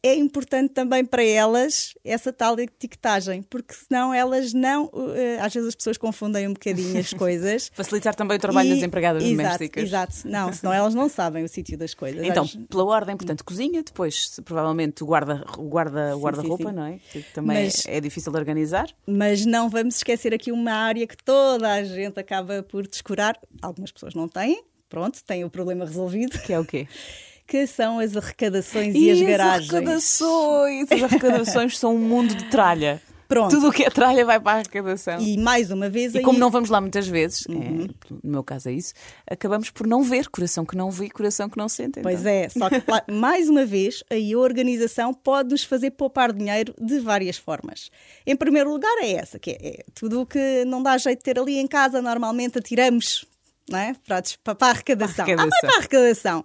é 0.02 0.16
importante 0.16 0.72
também 0.72 1.04
para 1.04 1.24
elas 1.24 1.94
essa 2.04 2.32
tal 2.32 2.58
etiquetagem, 2.58 3.40
porque 3.42 3.72
senão 3.72 4.12
elas 4.12 4.52
não. 4.52 4.86
Uh, 4.86 5.40
às 5.40 5.54
vezes 5.54 5.68
as 5.68 5.74
pessoas 5.76 5.96
confundem 5.96 6.48
um 6.48 6.52
bocadinho 6.52 6.98
as 6.98 7.12
coisas. 7.14 7.70
Facilitar 7.72 8.14
também 8.14 8.36
o 8.36 8.40
trabalho 8.40 8.70
e, 8.70 8.74
das 8.74 8.82
empregadas 8.82 9.22
exato, 9.22 9.36
domésticas. 9.36 9.84
Exato, 9.84 10.14
não, 10.24 10.52
senão 10.52 10.72
elas 10.74 10.92
não 10.92 11.08
sabem 11.08 11.44
o 11.44 11.48
sítio 11.48 11.78
das 11.78 11.94
coisas. 11.94 12.20
Então, 12.24 12.46
pela 12.68 12.84
ordem, 12.84 13.16
portanto, 13.16 13.44
cozinha, 13.44 13.82
depois 13.82 14.40
provavelmente 14.44 15.04
o 15.04 15.06
guarda, 15.06 15.44
guarda, 15.56 16.16
guarda-roupa, 16.16 16.72
não 16.72 16.86
é? 16.86 16.98
Que 17.12 17.22
também 17.32 17.64
mas, 17.64 17.86
é 17.86 18.00
difícil 18.00 18.32
de 18.32 18.38
organizar. 18.38 18.88
Mas 19.06 19.46
não 19.46 19.70
vamos 19.70 19.96
esquecer 19.96 20.34
aqui 20.34 20.50
uma 20.50 20.72
área 20.72 21.06
que 21.06 21.16
toda 21.16 21.70
a 21.70 21.84
gente 21.84 22.18
acaba 22.18 22.62
por 22.64 22.88
descurar. 22.88 23.38
Algumas 23.60 23.92
pessoas 23.92 24.14
não 24.14 24.26
têm, 24.26 24.64
pronto, 24.88 25.22
têm 25.22 25.44
o 25.44 25.50
problema 25.50 25.84
resolvido. 25.84 26.40
Que 26.40 26.52
é 26.52 26.58
o 26.58 26.64
quê? 26.64 26.88
que 27.46 27.66
são 27.66 27.98
as 27.98 28.16
arrecadações 28.16 28.94
e, 28.94 29.06
e 29.06 29.10
as, 29.10 29.18
as 29.20 29.26
garagens. 29.26 29.74
Arrecadações. 29.74 30.92
As 30.92 31.02
arrecadações 31.04 31.78
são 31.78 31.94
um 31.94 31.98
mundo 31.98 32.34
de 32.34 32.44
tralha. 32.50 33.00
Pronto. 33.32 33.50
Tudo 33.50 33.68
o 33.68 33.72
que 33.72 33.82
é 33.82 33.88
tralha 33.88 34.26
vai 34.26 34.38
para 34.38 34.52
a 34.52 34.54
arrecadação. 34.56 35.18
E 35.18 35.38
mais 35.38 35.70
uma 35.70 35.88
vez. 35.88 36.14
E 36.14 36.18
aí... 36.18 36.24
como 36.24 36.38
não 36.38 36.50
vamos 36.50 36.68
lá 36.68 36.82
muitas 36.82 37.08
vezes, 37.08 37.46
é, 37.48 37.52
uhum. 37.52 37.84
é, 37.86 38.14
no 38.22 38.30
meu 38.30 38.44
caso 38.44 38.68
é 38.68 38.72
isso, 38.72 38.92
acabamos 39.26 39.70
por 39.70 39.86
não 39.86 40.02
ver. 40.02 40.28
Coração 40.28 40.66
que 40.66 40.76
não 40.76 40.90
vê, 40.90 41.08
coração 41.08 41.48
que 41.48 41.56
não 41.56 41.66
sente. 41.66 42.00
Então. 42.00 42.02
Pois 42.02 42.26
é, 42.26 42.50
só 42.50 42.68
que 42.68 42.82
mais 43.10 43.48
uma 43.48 43.64
vez, 43.64 44.04
aí 44.10 44.34
a 44.34 44.38
organização 44.38 45.14
pode 45.14 45.48
nos 45.48 45.64
fazer 45.64 45.92
poupar 45.92 46.30
dinheiro 46.30 46.74
de 46.78 47.00
várias 47.00 47.38
formas. 47.38 47.90
Em 48.26 48.36
primeiro 48.36 48.70
lugar, 48.70 48.94
é 49.00 49.12
essa, 49.12 49.38
que 49.38 49.52
é, 49.52 49.56
é 49.66 49.84
tudo 49.94 50.20
o 50.20 50.26
que 50.26 50.64
não 50.66 50.82
dá 50.82 50.98
jeito 50.98 51.20
de 51.20 51.24
ter 51.24 51.38
ali 51.38 51.56
em 51.56 51.66
casa, 51.66 52.02
normalmente 52.02 52.58
atiramos 52.58 53.24
não 53.68 53.78
é? 53.78 53.94
para, 54.06 54.22
para 54.54 54.66
a 54.66 54.70
arrecadação. 54.70 55.24
Para 55.24 55.34
a 55.34 55.44
arrecadação. 55.44 55.58
Ah, 55.58 55.60
para 55.60 55.70
a 55.70 55.78
arrecadação. 55.78 56.44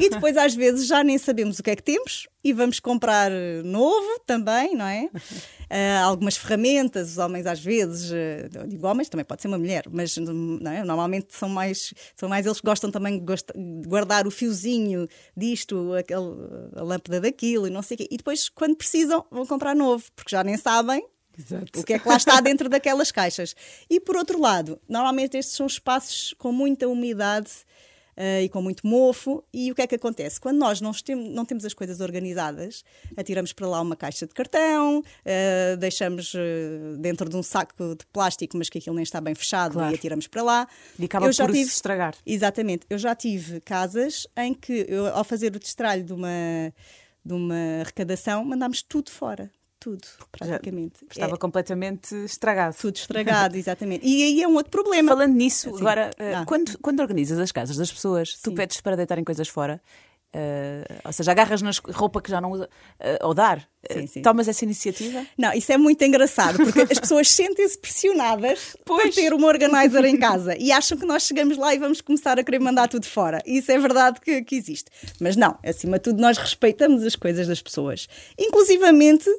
e 0.00 0.10
depois, 0.10 0.36
às 0.36 0.54
vezes, 0.54 0.86
já 0.86 1.02
nem 1.02 1.18
sabemos 1.18 1.58
o 1.58 1.62
que 1.62 1.70
é 1.70 1.76
que 1.76 1.82
temos 1.82 2.28
e 2.42 2.52
vamos 2.52 2.80
comprar 2.80 3.30
novo 3.64 4.20
também, 4.26 4.74
não 4.74 4.86
é? 4.86 5.10
Uh, 5.14 6.04
algumas 6.04 6.36
ferramentas, 6.36 7.10
os 7.10 7.18
homens 7.18 7.46
às 7.46 7.60
vezes, 7.60 8.10
uh, 8.10 8.66
digo 8.66 8.86
homens, 8.86 9.08
também 9.08 9.24
pode 9.24 9.42
ser 9.42 9.48
uma 9.48 9.58
mulher, 9.58 9.84
mas 9.90 10.16
não 10.16 10.70
é? 10.70 10.82
normalmente 10.84 11.34
são 11.34 11.48
mais, 11.48 11.92
são 12.16 12.28
mais 12.28 12.46
eles 12.46 12.60
que 12.60 12.66
gostam 12.66 12.90
também 12.90 13.18
de 13.18 13.88
guardar 13.88 14.26
o 14.26 14.30
fiozinho 14.30 15.06
disto, 15.36 15.92
aquele, 15.94 16.24
a 16.74 16.82
lâmpada 16.82 17.20
daquilo 17.20 17.66
e 17.66 17.70
não 17.70 17.82
sei 17.82 17.96
o 17.96 17.98
quê. 17.98 18.08
E 18.10 18.16
depois, 18.16 18.48
quando 18.48 18.76
precisam, 18.76 19.24
vão 19.30 19.46
comprar 19.46 19.74
novo, 19.74 20.04
porque 20.14 20.30
já 20.30 20.42
nem 20.42 20.56
sabem 20.56 21.04
Exato. 21.38 21.80
O 21.80 21.84
que 21.84 21.94
é 21.94 21.98
que 21.98 22.08
lá 22.08 22.16
está 22.16 22.40
dentro 22.42 22.68
daquelas 22.68 23.12
caixas? 23.12 23.54
E 23.88 24.00
por 24.00 24.16
outro 24.16 24.40
lado, 24.40 24.80
normalmente 24.88 25.36
estes 25.36 25.56
são 25.56 25.66
espaços 25.66 26.34
com 26.36 26.50
muita 26.50 26.88
umidade 26.88 27.50
uh, 28.18 28.42
e 28.42 28.48
com 28.48 28.60
muito 28.60 28.84
mofo. 28.86 29.44
E 29.52 29.70
o 29.70 29.74
que 29.74 29.82
é 29.82 29.86
que 29.86 29.94
acontece? 29.94 30.40
Quando 30.40 30.58
nós 30.58 30.80
não, 30.80 30.92
tem, 30.92 31.14
não 31.14 31.44
temos 31.44 31.64
as 31.64 31.72
coisas 31.72 32.00
organizadas, 32.00 32.84
atiramos 33.16 33.52
para 33.52 33.68
lá 33.68 33.80
uma 33.80 33.94
caixa 33.94 34.26
de 34.26 34.34
cartão, 34.34 34.98
uh, 34.98 35.76
deixamos 35.76 36.34
uh, 36.34 36.96
dentro 36.98 37.28
de 37.28 37.36
um 37.36 37.42
saco 37.42 37.94
de 37.94 38.04
plástico, 38.06 38.58
mas 38.58 38.68
que 38.68 38.78
aquilo 38.78 38.96
nem 38.96 39.04
está 39.04 39.20
bem 39.20 39.34
fechado, 39.34 39.74
claro. 39.74 39.92
e 39.92 39.94
atiramos 39.94 40.26
para 40.26 40.42
lá. 40.42 40.68
E 40.98 41.04
acaba 41.04 41.26
eu 41.26 41.34
por 41.34 41.46
tive, 41.46 41.64
se 41.64 41.76
estragar. 41.76 42.14
Exatamente. 42.26 42.84
Eu 42.90 42.98
já 42.98 43.14
tive 43.14 43.60
casas 43.60 44.26
em 44.36 44.52
que, 44.52 44.86
eu, 44.88 45.06
ao 45.14 45.22
fazer 45.22 45.54
o 45.54 45.58
destralho 45.58 46.02
de 46.02 46.12
uma 46.12 46.28
de 47.24 47.34
uma 47.34 47.80
arrecadação, 47.82 48.42
mandámos 48.42 48.80
tudo 48.80 49.10
fora 49.10 49.50
tudo, 49.78 50.06
praticamente. 50.32 51.00
Já 51.02 51.06
estava 51.10 51.34
é, 51.34 51.38
completamente 51.38 52.14
estragado. 52.24 52.76
Tudo 52.78 52.96
estragado, 52.96 53.56
exatamente. 53.58 54.06
E 54.06 54.22
aí 54.22 54.42
é 54.42 54.48
um 54.48 54.54
outro 54.54 54.70
problema. 54.70 55.12
Falando 55.12 55.34
nisso, 55.34 55.70
assim, 55.70 55.78
agora, 55.80 56.10
ah. 56.18 56.44
quando, 56.46 56.78
quando 56.78 57.00
organizas 57.00 57.38
as 57.38 57.52
casas 57.52 57.76
das 57.76 57.92
pessoas, 57.92 58.34
Sim. 58.34 58.40
tu 58.42 58.52
pedes 58.52 58.80
para 58.80 58.96
deitarem 58.96 59.24
coisas 59.24 59.48
fora. 59.48 59.80
Uh, 60.28 60.84
ou 61.06 61.12
seja, 61.12 61.30
agarras 61.30 61.62
na 61.62 61.70
roupa 61.90 62.20
que 62.20 62.30
já 62.30 62.38
não 62.38 62.50
usa, 62.50 62.64
uh, 63.00 63.26
ou 63.26 63.32
dar. 63.32 63.66
Sim, 63.90 64.06
sim. 64.06 64.22
Tomas 64.22 64.46
essa 64.46 64.62
iniciativa? 64.62 65.24
Não, 65.38 65.54
isso 65.54 65.72
é 65.72 65.78
muito 65.78 66.04
engraçado, 66.04 66.58
porque 66.58 66.80
as 66.82 66.98
pessoas 66.98 67.30
sentem-se 67.32 67.78
pressionadas 67.78 68.76
pois. 68.84 69.04
por 69.04 69.14
ter 69.14 69.32
uma 69.32 69.48
organizer 69.48 70.04
em 70.04 70.18
casa 70.18 70.54
e 70.58 70.70
acham 70.70 70.98
que 70.98 71.06
nós 71.06 71.22
chegamos 71.22 71.56
lá 71.56 71.74
e 71.74 71.78
vamos 71.78 72.02
começar 72.02 72.38
a 72.38 72.44
querer 72.44 72.58
mandar 72.58 72.88
tudo 72.88 73.06
fora. 73.06 73.42
Isso 73.46 73.72
é 73.72 73.78
verdade 73.78 74.20
que, 74.20 74.42
que 74.42 74.54
existe. 74.54 74.90
Mas 75.18 75.34
não, 75.34 75.58
acima 75.64 75.96
de 75.96 76.02
tudo, 76.02 76.20
nós 76.20 76.36
respeitamos 76.36 77.02
as 77.04 77.16
coisas 77.16 77.46
das 77.46 77.62
pessoas. 77.62 78.06
Inclusivamente, 78.38 79.30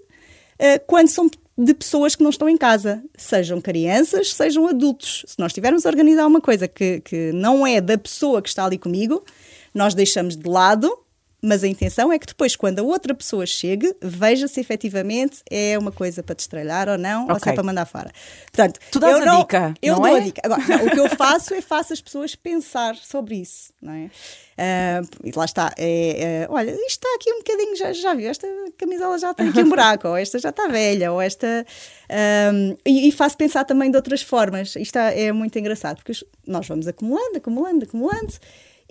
quando 0.87 1.07
são 1.07 1.29
de 1.57 1.73
pessoas 1.73 2.15
que 2.15 2.23
não 2.23 2.29
estão 2.29 2.47
em 2.47 2.57
casa, 2.57 3.03
sejam 3.17 3.59
crianças, 3.59 4.33
sejam 4.33 4.67
adultos. 4.67 5.25
Se 5.27 5.37
nós 5.37 5.51
tivermos 5.51 5.85
a 5.85 5.89
organizar 5.89 6.25
uma 6.25 6.39
coisa 6.39 6.67
que, 6.67 7.01
que 7.01 7.31
não 7.33 7.67
é 7.67 7.81
da 7.81 7.97
pessoa 7.97 8.41
que 8.41 8.47
está 8.47 8.65
ali 8.65 8.77
comigo, 8.77 9.23
nós 9.73 9.93
deixamos 9.93 10.37
de 10.37 10.47
lado 10.47 10.89
mas 11.41 11.63
a 11.63 11.67
intenção 11.67 12.11
é 12.11 12.19
que 12.19 12.27
depois, 12.27 12.55
quando 12.55 12.79
a 12.79 12.83
outra 12.83 13.13
pessoa 13.13 13.45
chegue, 13.45 13.95
veja 14.01 14.47
se 14.47 14.59
efetivamente 14.59 15.41
é 15.49 15.77
uma 15.77 15.91
coisa 15.91 16.21
para 16.21 16.35
destralhar 16.35 16.89
ou 16.89 16.97
não, 16.97 17.23
okay. 17.23 17.33
ou 17.33 17.39
se 17.39 17.49
é 17.49 17.53
para 17.53 17.63
mandar 17.63 17.85
fora. 17.85 18.11
Portanto, 18.51 18.79
tu 18.91 18.99
dás 18.99 19.15
eu 19.15 19.21
a 19.21 19.25
não, 19.25 19.39
dica. 19.39 19.73
Eu 19.81 19.95
não 19.95 20.01
dou 20.01 20.17
é? 20.17 20.19
a 20.19 20.23
dica. 20.23 20.41
Agora, 20.43 20.61
não, 20.67 20.85
o 20.85 20.91
que 20.91 20.99
eu 20.99 21.09
faço 21.09 21.53
é 21.53 21.61
faço 21.61 21.93
as 21.93 22.01
pessoas 22.01 22.35
pensar 22.35 22.95
sobre 22.95 23.35
isso, 23.35 23.71
não 23.81 23.93
é? 23.93 24.09
Uh, 24.59 25.07
e 25.23 25.31
lá 25.33 25.45
está. 25.45 25.73
É, 25.77 26.43
é, 26.43 26.47
olha, 26.49 26.71
isto 26.71 26.85
está 26.87 27.07
aqui 27.15 27.31
um 27.31 27.37
bocadinho, 27.37 27.75
já, 27.77 27.93
já 27.93 28.13
viu? 28.13 28.29
Esta 28.29 28.47
camisola 28.77 29.17
já 29.17 29.33
tem 29.33 29.47
aqui 29.47 29.61
um 29.61 29.69
buraco, 29.69 30.09
ou 30.09 30.17
esta 30.17 30.37
já 30.37 30.49
está 30.49 30.67
velha, 30.67 31.13
ou 31.13 31.21
esta. 31.21 31.65
Um, 32.53 32.75
e, 32.85 33.07
e, 33.07 33.11
faço 33.13 33.37
pensar 33.37 33.63
também 33.63 33.89
de 33.89 33.95
outras 33.95 34.21
formas. 34.21 34.75
Isto 34.75 34.97
é 34.97 35.31
muito 35.31 35.57
engraçado, 35.57 36.03
porque 36.03 36.11
nós 36.45 36.67
vamos 36.67 36.87
acumulando, 36.87 37.37
acumulando, 37.37 37.85
acumulando. 37.85 38.33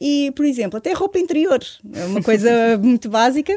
E, 0.00 0.30
por 0.37 0.44
exemplo, 0.44 0.78
até 0.78 0.92
roupa 0.92 1.18
interior, 1.18 1.61
é 1.94 2.04
uma 2.04 2.22
coisa 2.22 2.50
muito 2.78 3.08
básica. 3.08 3.54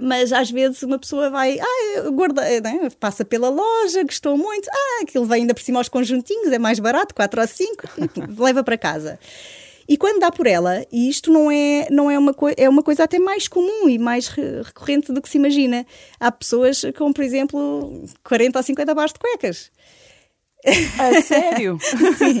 Mas 0.00 0.32
às 0.32 0.50
vezes 0.50 0.82
uma 0.82 0.98
pessoa 0.98 1.30
vai, 1.30 1.56
ah, 1.60 2.10
guarda, 2.10 2.42
né? 2.60 2.88
passa 2.98 3.24
pela 3.24 3.48
loja, 3.48 4.02
gostou 4.02 4.36
muito, 4.36 4.68
ah, 4.68 5.02
aquilo 5.02 5.24
vem 5.24 5.42
ainda 5.42 5.54
por 5.54 5.62
cima 5.62 5.78
aos 5.78 5.88
conjuntinhos, 5.88 6.52
é 6.52 6.58
mais 6.58 6.80
barato, 6.80 7.14
4 7.14 7.40
ou 7.40 7.46
5, 7.46 7.88
leva 8.42 8.64
para 8.64 8.76
casa. 8.76 9.20
E 9.88 9.96
quando 9.96 10.18
dá 10.18 10.32
por 10.32 10.46
ela, 10.46 10.84
e 10.90 11.08
isto 11.08 11.30
não 11.30 11.50
é, 11.50 11.86
não 11.90 12.10
é 12.10 12.18
uma 12.18 12.32
coisa, 12.32 12.56
é 12.58 12.68
uma 12.68 12.82
coisa 12.82 13.04
até 13.04 13.18
mais 13.18 13.46
comum 13.46 13.88
e 13.88 13.98
mais 13.98 14.28
recorrente 14.28 15.12
do 15.12 15.20
que 15.20 15.28
se 15.28 15.38
imagina. 15.38 15.86
Há 16.18 16.32
pessoas 16.32 16.82
com, 16.96 17.12
por 17.12 17.22
exemplo, 17.22 18.04
40 18.24 18.58
ou 18.58 18.62
50 18.62 18.94
bares 18.94 19.12
de 19.12 19.18
cuecas. 19.18 19.70
A 20.98 21.22
sério? 21.22 21.78
Sim. 22.16 22.40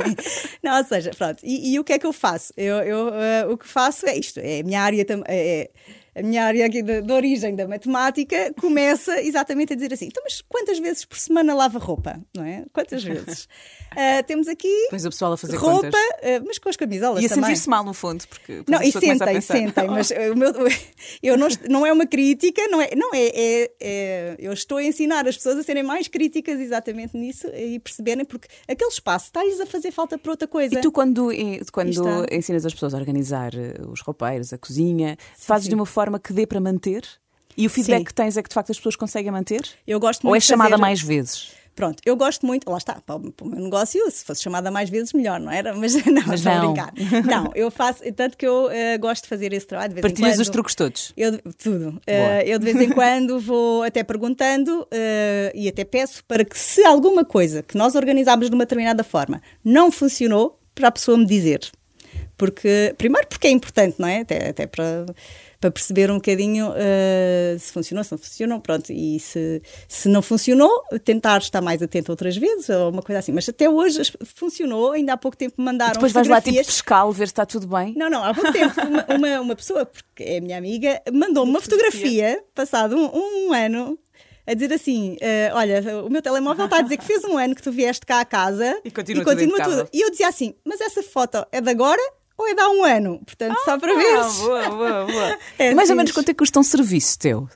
Não, 0.62 0.78
ou 0.78 0.84
seja, 0.84 1.10
pronto. 1.16 1.40
E, 1.42 1.74
e, 1.74 1.78
o 1.78 1.84
que 1.84 1.92
é 1.92 1.98
que 1.98 2.06
eu 2.06 2.12
faço? 2.12 2.52
Eu, 2.56 2.76
eu 2.76 3.08
uh, 3.08 3.52
o 3.52 3.58
que 3.58 3.68
faço 3.68 4.06
é 4.06 4.16
isto. 4.16 4.40
É 4.40 4.62
minha 4.62 4.80
área 4.80 5.04
também. 5.04 5.24
É, 5.28 5.62
é 5.62 5.70
a 6.14 6.22
minha 6.22 6.44
área 6.44 6.66
aqui 6.66 6.82
de, 6.82 7.02
de, 7.02 7.12
origem 7.12 7.54
da 7.54 7.66
matemática 7.66 8.52
começa 8.60 9.20
exatamente 9.20 9.72
a 9.72 9.76
dizer 9.76 9.92
assim: 9.92 10.06
então, 10.06 10.22
mas 10.24 10.42
quantas 10.48 10.78
vezes 10.78 11.04
por 11.04 11.18
semana 11.18 11.54
lava 11.54 11.78
roupa? 11.78 12.20
Não 12.34 12.44
é? 12.44 12.64
Quantas 12.72 13.02
vezes? 13.02 13.44
Uh, 13.92 14.22
temos 14.26 14.48
aqui. 14.48 14.86
Pois 14.90 15.04
o 15.04 15.10
pessoal 15.10 15.32
a 15.32 15.36
fazer 15.36 15.56
roupa, 15.56 15.88
uh, 15.88 16.44
mas 16.46 16.58
com 16.58 16.68
as 16.68 16.76
camisolas 16.76 17.22
e 17.22 17.26
a 17.26 17.28
sentir-se 17.28 17.68
mal, 17.68 17.84
no 17.84 17.92
fundo, 17.92 18.26
porque. 18.28 18.62
Não, 18.68 18.82
e 18.82 18.92
sentem, 18.92 19.40
sentem, 19.40 19.88
mas 19.88 20.10
o 20.32 20.36
meu, 20.36 20.52
eu 21.22 21.36
não, 21.36 21.48
não 21.68 21.86
é 21.86 21.92
uma 21.92 22.06
crítica, 22.06 22.62
não 22.68 22.80
é, 22.80 22.90
não 22.96 23.10
é, 23.12 23.26
é, 23.34 23.70
é, 23.80 24.36
Eu 24.38 24.52
estou 24.52 24.78
a 24.78 24.84
ensinar 24.84 25.26
as 25.26 25.36
pessoas 25.36 25.58
a 25.58 25.62
serem 25.62 25.82
mais 25.82 26.08
críticas 26.08 26.60
exatamente 26.60 27.16
nisso 27.16 27.46
e 27.48 27.78
perceberem, 27.78 28.24
porque 28.24 28.48
aquele 28.68 28.90
espaço 28.90 29.26
está-lhes 29.26 29.60
a 29.60 29.66
fazer 29.66 29.90
falta 29.90 30.16
para 30.16 30.30
outra 30.30 30.46
coisa. 30.48 30.78
E 30.78 30.80
tu, 30.80 30.92
quando, 30.92 31.30
quando 31.72 32.26
ensinas 32.30 32.64
as 32.64 32.72
pessoas 32.72 32.94
a 32.94 32.98
organizar 32.98 33.54
eh, 33.54 33.80
os 33.88 34.00
roupeiros, 34.00 34.52
a 34.52 34.58
cozinha, 34.58 35.16
sim, 35.34 35.46
fazes 35.46 35.64
sim. 35.64 35.70
de 35.70 35.74
uma 35.74 35.86
forma 35.86 36.03
forma 36.04 36.20
que 36.20 36.32
dê 36.32 36.46
para 36.46 36.60
manter? 36.60 37.02
E 37.56 37.66
o 37.66 37.70
feedback 37.70 37.98
Sim. 37.98 38.04
que 38.04 38.14
tens 38.14 38.36
é 38.36 38.42
que 38.42 38.48
de 38.48 38.54
facto 38.54 38.70
as 38.70 38.76
pessoas 38.76 38.96
conseguem 38.96 39.30
manter? 39.30 39.62
Eu 39.86 39.98
gosto 40.00 40.22
muito 40.22 40.32
Ou 40.32 40.36
é 40.36 40.40
chamada 40.40 40.70
fazer... 40.70 40.80
mais 40.80 41.00
vezes? 41.00 41.52
Pronto, 41.74 42.00
eu 42.06 42.14
gosto 42.16 42.46
muito, 42.46 42.70
lá 42.70 42.78
está, 42.78 43.00
para 43.04 43.16
o, 43.16 43.32
para 43.32 43.46
o 43.46 43.50
meu 43.50 43.60
negócio, 43.60 44.00
se 44.08 44.24
fosse 44.24 44.40
chamada 44.40 44.70
mais 44.70 44.88
vezes, 44.88 45.12
melhor, 45.12 45.40
não 45.40 45.50
era? 45.50 45.74
Mas 45.74 45.94
não, 46.06 46.22
Mas 46.24 46.44
não. 46.44 46.72
brincar. 46.72 46.92
Não, 47.24 47.50
eu 47.52 47.68
faço, 47.68 48.00
tanto 48.12 48.36
que 48.36 48.46
eu 48.46 48.66
uh, 48.66 48.98
gosto 49.00 49.24
de 49.24 49.28
fazer 49.28 49.52
esse 49.52 49.66
trabalho. 49.66 49.88
De 49.88 49.94
vez 49.94 50.02
Partilhas 50.02 50.34
quando, 50.34 50.40
os 50.40 50.48
truques 50.50 50.74
todos? 50.76 51.12
Eu, 51.16 51.36
tudo. 51.58 51.88
Uh, 51.88 52.42
eu 52.44 52.60
de 52.60 52.64
vez 52.64 52.80
em 52.80 52.90
quando 52.90 53.40
vou 53.40 53.82
até 53.82 54.04
perguntando 54.04 54.82
uh, 54.82 54.86
e 55.52 55.68
até 55.68 55.84
peço 55.84 56.24
para 56.26 56.44
que, 56.44 56.56
se 56.56 56.84
alguma 56.84 57.24
coisa 57.24 57.60
que 57.60 57.76
nós 57.76 57.96
organizámos 57.96 58.48
de 58.48 58.54
uma 58.54 58.64
determinada 58.64 59.02
forma 59.02 59.42
não 59.64 59.90
funcionou, 59.90 60.60
para 60.74 60.88
a 60.88 60.92
pessoa 60.92 61.16
me 61.16 61.26
dizer. 61.26 61.70
Porque, 62.36 62.94
primeiro, 62.98 63.26
porque 63.28 63.46
é 63.46 63.50
importante, 63.50 63.96
não 63.98 64.08
é? 64.08 64.20
Até, 64.20 64.48
até 64.48 64.66
para 64.66 65.06
para 65.64 65.70
perceber 65.70 66.10
um 66.10 66.16
bocadinho 66.16 66.68
uh, 66.68 67.58
se 67.58 67.72
funcionou, 67.72 68.04
se 68.04 68.12
não 68.12 68.18
funcionou, 68.18 68.60
pronto. 68.60 68.92
E 68.92 69.18
se, 69.18 69.62
se 69.88 70.10
não 70.10 70.20
funcionou, 70.20 70.70
tentar 71.02 71.38
estar 71.38 71.62
mais 71.62 71.80
atento 71.80 72.12
outras 72.12 72.36
vezes, 72.36 72.68
ou 72.68 72.90
uma 72.90 73.00
coisa 73.00 73.20
assim. 73.20 73.32
Mas 73.32 73.48
até 73.48 73.66
hoje 73.66 74.02
funcionou, 74.36 74.92
ainda 74.92 75.14
há 75.14 75.16
pouco 75.16 75.38
tempo 75.38 75.54
mandaram. 75.56 75.92
E 75.92 75.94
depois 75.94 76.12
vais 76.12 76.28
lá 76.28 76.38
tipo 76.38 76.58
pescar, 76.58 77.10
ver 77.10 77.26
se 77.26 77.32
está 77.32 77.46
tudo 77.46 77.66
bem? 77.66 77.94
Não, 77.96 78.10
não, 78.10 78.22
há 78.22 78.34
pouco 78.34 78.52
tempo 78.52 78.74
uma, 78.86 79.06
uma, 79.16 79.40
uma 79.40 79.56
pessoa, 79.56 79.86
porque 79.86 80.22
é 80.22 80.38
minha 80.38 80.58
amiga, 80.58 81.00
mandou-me 81.10 81.50
uma 81.50 81.62
fotografia, 81.62 82.44
passado 82.54 82.94
um, 82.94 83.48
um 83.48 83.52
ano, 83.54 83.98
a 84.46 84.52
dizer 84.52 84.74
assim: 84.74 85.14
uh, 85.14 85.54
Olha, 85.54 85.82
o 86.04 86.10
meu 86.10 86.20
telemóvel 86.20 86.66
está 86.66 86.78
a 86.78 86.82
dizer 86.82 86.98
que 86.98 87.06
fez 87.06 87.24
um 87.24 87.38
ano 87.38 87.54
que 87.54 87.62
tu 87.62 87.72
vieste 87.72 88.04
cá 88.04 88.20
à 88.20 88.24
casa 88.26 88.78
e 88.84 88.90
continua, 88.90 89.22
e 89.22 89.24
continua 89.24 89.60
tudo, 89.62 89.76
tudo. 89.78 89.88
E 89.94 90.02
eu 90.02 90.10
dizia 90.10 90.28
assim: 90.28 90.54
Mas 90.62 90.78
essa 90.82 91.02
foto 91.02 91.46
é 91.50 91.62
de 91.62 91.70
agora 91.70 92.02
ou 92.36 92.48
é 92.48 92.54
de 92.54 92.60
há 92.60 92.68
um 92.70 92.84
ano. 92.84 93.20
Portanto, 93.24 93.56
ah, 93.58 93.64
só 93.64 93.78
para 93.78 93.94
ver. 93.94 94.16
Boa, 94.40 94.70
boa, 94.70 95.06
boa. 95.06 95.38
É 95.58 95.74
mais 95.74 95.90
ou 95.90 95.96
menos 95.96 96.12
quanto 96.12 96.28
é 96.30 96.32
que 96.34 96.38
custa 96.38 96.58
um 96.58 96.64
serviço 96.64 97.18
teu? 97.18 97.48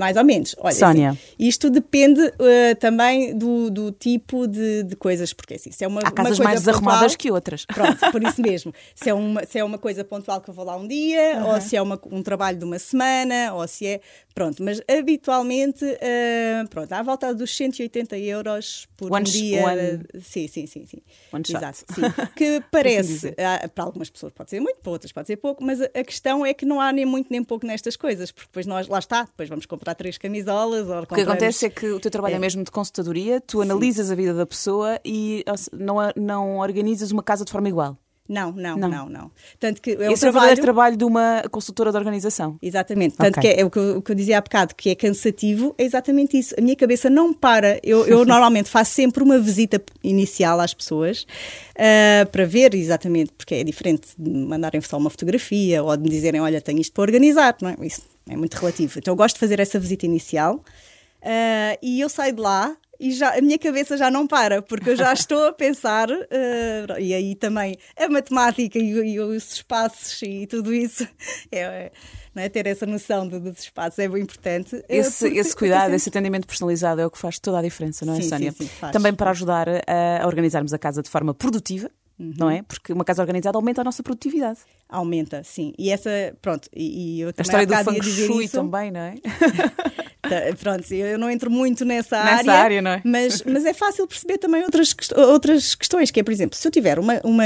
Mais 0.00 0.16
ou 0.16 0.24
menos. 0.24 0.56
Olha, 0.58 0.74
Sónia. 0.74 1.10
Assim, 1.10 1.20
isto 1.38 1.68
depende 1.68 2.22
uh, 2.22 2.74
também 2.80 3.36
do, 3.36 3.70
do 3.70 3.92
tipo 3.92 4.48
de, 4.48 4.82
de, 4.82 4.96
coisas, 4.96 5.34
porque 5.34 5.54
assim, 5.54 5.70
se 5.70 5.84
é 5.84 5.86
uma, 5.86 6.00
Há 6.00 6.10
casas 6.10 6.38
uma 6.38 6.46
mais 6.46 6.60
desarrumadas 6.60 7.14
que 7.16 7.30
outras. 7.30 7.66
Pronto, 7.68 8.10
por 8.10 8.22
isso 8.22 8.40
mesmo. 8.40 8.72
se, 8.94 9.10
é 9.10 9.14
uma, 9.14 9.44
se 9.44 9.58
é 9.58 9.62
uma 9.62 9.76
coisa 9.76 10.02
pontual 10.02 10.40
que 10.40 10.48
eu 10.48 10.54
vou 10.54 10.64
lá 10.64 10.74
um 10.74 10.88
dia, 10.88 11.44
ou 11.44 11.60
se 11.60 11.76
é 11.76 11.82
uma, 11.82 12.00
um 12.10 12.22
trabalho 12.22 12.56
de 12.56 12.64
uma 12.64 12.78
semana, 12.78 13.52
ou 13.52 13.68
se 13.68 13.86
é. 13.86 14.00
Pronto, 14.34 14.62
mas 14.62 14.80
habitualmente, 14.88 15.84
uh, 15.84 16.68
pronto, 16.70 16.90
à 16.92 17.02
volta 17.02 17.34
dos 17.34 17.54
180 17.54 18.16
euros 18.16 18.88
por 18.96 19.12
one, 19.12 19.20
um 19.20 19.30
dia. 19.30 19.62
One... 19.66 20.00
Sim, 20.22 20.48
sim, 20.48 20.66
sim. 20.66 20.86
sim. 20.86 21.02
One 21.30 21.44
Exato. 21.46 21.84
Sim. 21.92 22.00
Que 22.34 22.62
parece, 22.70 23.34
ah, 23.38 23.68
para 23.68 23.84
algumas 23.84 24.08
pessoas 24.08 24.32
pode 24.32 24.48
ser 24.48 24.60
muito, 24.60 24.80
para 24.80 24.92
outras 24.92 25.12
pode 25.12 25.26
ser 25.26 25.36
pouco, 25.36 25.62
mas 25.62 25.80
a 25.82 26.04
questão 26.04 26.46
é 26.46 26.54
que 26.54 26.64
não 26.64 26.80
há 26.80 26.90
nem 26.90 27.04
muito 27.04 27.26
nem 27.30 27.44
pouco 27.44 27.66
nestas 27.66 27.96
coisas, 27.96 28.30
porque 28.30 28.46
depois 28.46 28.64
nós, 28.66 28.88
lá 28.88 28.98
está, 28.98 29.24
depois 29.24 29.48
vamos 29.48 29.66
comprar 29.66 29.89
três 29.94 30.18
camisolas. 30.18 30.88
Ou 30.88 31.02
o 31.02 31.06
que 31.06 31.20
acontece 31.20 31.66
é 31.66 31.70
que 31.70 31.90
o 31.90 32.00
teu 32.00 32.10
trabalho 32.10 32.34
é, 32.34 32.36
é 32.36 32.40
mesmo 32.40 32.64
de 32.64 32.70
consultadoria, 32.70 33.40
tu 33.40 33.60
analisas 33.60 34.06
Sim. 34.06 34.12
a 34.12 34.16
vida 34.16 34.34
da 34.34 34.46
pessoa 34.46 35.00
e 35.04 35.44
não, 35.72 35.96
não 36.16 36.58
organizas 36.58 37.10
uma 37.10 37.22
casa 37.22 37.44
de 37.44 37.52
forma 37.52 37.68
igual. 37.68 37.96
Não, 38.30 38.52
não, 38.52 38.76
não, 38.76 38.88
não, 38.88 39.08
não. 39.08 39.30
Tanto 39.58 39.82
que 39.82 39.90
é 39.90 40.12
Esse 40.12 40.28
um 40.28 40.30
trabalho... 40.30 40.50
é 40.50 40.54
o 40.54 40.62
trabalho 40.62 40.96
de 40.96 41.04
uma 41.04 41.42
consultora 41.50 41.90
de 41.90 41.96
organização. 41.96 42.56
Exatamente. 42.62 43.16
Tanto 43.16 43.40
okay. 43.40 43.54
que 43.54 43.58
é, 43.58 43.62
é 43.62 43.64
o, 43.64 43.70
que 43.70 43.78
eu, 43.80 43.98
o 43.98 44.02
que 44.02 44.12
eu 44.12 44.14
dizia 44.14 44.38
há 44.38 44.40
bocado, 44.40 44.72
que 44.76 44.90
é 44.90 44.94
cansativo, 44.94 45.74
é 45.76 45.82
exatamente 45.82 46.38
isso. 46.38 46.54
A 46.56 46.60
minha 46.60 46.76
cabeça 46.76 47.10
não 47.10 47.32
para. 47.34 47.80
Eu, 47.82 48.06
eu 48.06 48.22
normalmente 48.24 48.70
faço 48.70 48.92
sempre 48.92 49.24
uma 49.24 49.36
visita 49.40 49.82
inicial 50.04 50.60
às 50.60 50.72
pessoas 50.72 51.26
uh, 51.72 52.30
para 52.30 52.44
ver 52.46 52.72
exatamente, 52.72 53.32
porque 53.32 53.56
é 53.56 53.64
diferente 53.64 54.10
de 54.16 54.30
mandarem 54.30 54.80
só 54.80 54.96
uma 54.96 55.10
fotografia 55.10 55.82
ou 55.82 55.96
de 55.96 56.04
me 56.04 56.08
dizerem, 56.08 56.40
olha, 56.40 56.60
tenho 56.60 56.80
isto 56.80 56.92
para 56.92 57.02
organizar, 57.02 57.56
não 57.60 57.70
é? 57.70 57.76
Isso 57.80 58.02
é 58.30 58.36
muito 58.36 58.54
relativo. 58.54 58.98
Então 58.98 59.12
eu 59.12 59.16
gosto 59.16 59.34
de 59.34 59.40
fazer 59.40 59.58
essa 59.60 59.78
visita 59.78 60.06
inicial 60.06 60.56
uh, 60.56 61.78
e 61.82 62.00
eu 62.00 62.08
saio 62.08 62.34
de 62.34 62.40
lá 62.40 62.76
e 63.00 63.12
já, 63.12 63.36
a 63.36 63.40
minha 63.40 63.58
cabeça 63.58 63.96
já 63.96 64.10
não 64.10 64.26
para, 64.26 64.60
porque 64.60 64.90
eu 64.90 64.96
já 64.96 65.10
estou 65.14 65.46
a 65.46 65.52
pensar, 65.52 66.10
uh, 66.10 66.98
e 66.98 67.14
aí 67.14 67.34
também 67.34 67.76
a 67.96 68.08
matemática 68.08 68.78
e, 68.78 68.90
e, 68.90 69.18
os 69.18 69.54
espaços 69.54 70.20
e 70.22 70.46
tudo 70.46 70.72
isso, 70.72 71.08
é, 71.50 71.90
é, 72.36 72.48
ter 72.50 72.66
essa 72.66 72.84
noção 72.84 73.26
de, 73.26 73.40
dos 73.40 73.58
espaços 73.58 73.98
é 73.98 74.06
bem 74.06 74.22
importante. 74.22 74.76
Eh, 74.86 74.98
esse, 74.98 75.24
porque, 75.24 75.38
esse 75.40 75.56
cuidado, 75.56 75.80
sempre... 75.80 75.96
esse 75.96 76.08
atendimento 76.10 76.46
personalizado 76.46 77.00
é 77.00 77.06
o 77.06 77.10
que 77.10 77.18
faz 77.18 77.38
toda 77.38 77.58
a 77.58 77.62
diferença, 77.62 78.04
não 78.04 78.14
é, 78.14 78.20
sim, 78.20 78.28
Sónia? 78.28 78.52
Sim, 78.52 78.66
sim, 78.66 78.90
também 78.92 79.14
para 79.14 79.30
ajudar 79.30 79.66
a, 79.68 80.22
a 80.22 80.26
organizarmos 80.26 80.74
a 80.74 80.78
casa 80.78 81.02
de 81.02 81.08
forma 81.08 81.32
produtiva, 81.32 81.90
Uhum. 82.20 82.34
não 82.36 82.50
é? 82.50 82.62
Porque 82.62 82.92
uma 82.92 83.04
casa 83.04 83.22
organizada 83.22 83.56
aumenta 83.56 83.80
a 83.80 83.84
nossa 83.84 84.02
produtividade. 84.02 84.60
Aumenta, 84.86 85.42
sim. 85.42 85.72
E 85.78 85.90
essa, 85.90 86.10
pronto, 86.42 86.68
e, 86.74 87.16
e 87.16 87.20
eu 87.22 87.32
também 87.32 87.40
A 87.40 87.64
história 87.64 87.66
do 87.66 87.90
feng 87.90 88.26
shui 88.26 88.46
também, 88.46 88.90
não 88.90 89.00
é? 89.00 89.14
Tá, 90.20 90.36
pronto, 90.60 90.92
eu 90.92 91.18
não 91.18 91.30
entro 91.30 91.50
muito 91.50 91.82
nessa, 91.84 92.22
nessa 92.22 92.52
área, 92.52 92.52
área 92.52 92.82
não 92.82 92.90
é? 92.90 93.02
mas, 93.04 93.42
mas 93.42 93.64
é 93.64 93.72
fácil 93.72 94.06
perceber 94.06 94.36
também 94.38 94.62
outras, 94.62 94.94
outras 95.16 95.74
questões, 95.74 96.10
que 96.10 96.20
é, 96.20 96.22
por 96.22 96.30
exemplo, 96.30 96.56
se 96.56 96.68
eu 96.68 96.70
tiver 96.70 96.98
uma, 96.98 97.20
uma 97.24 97.42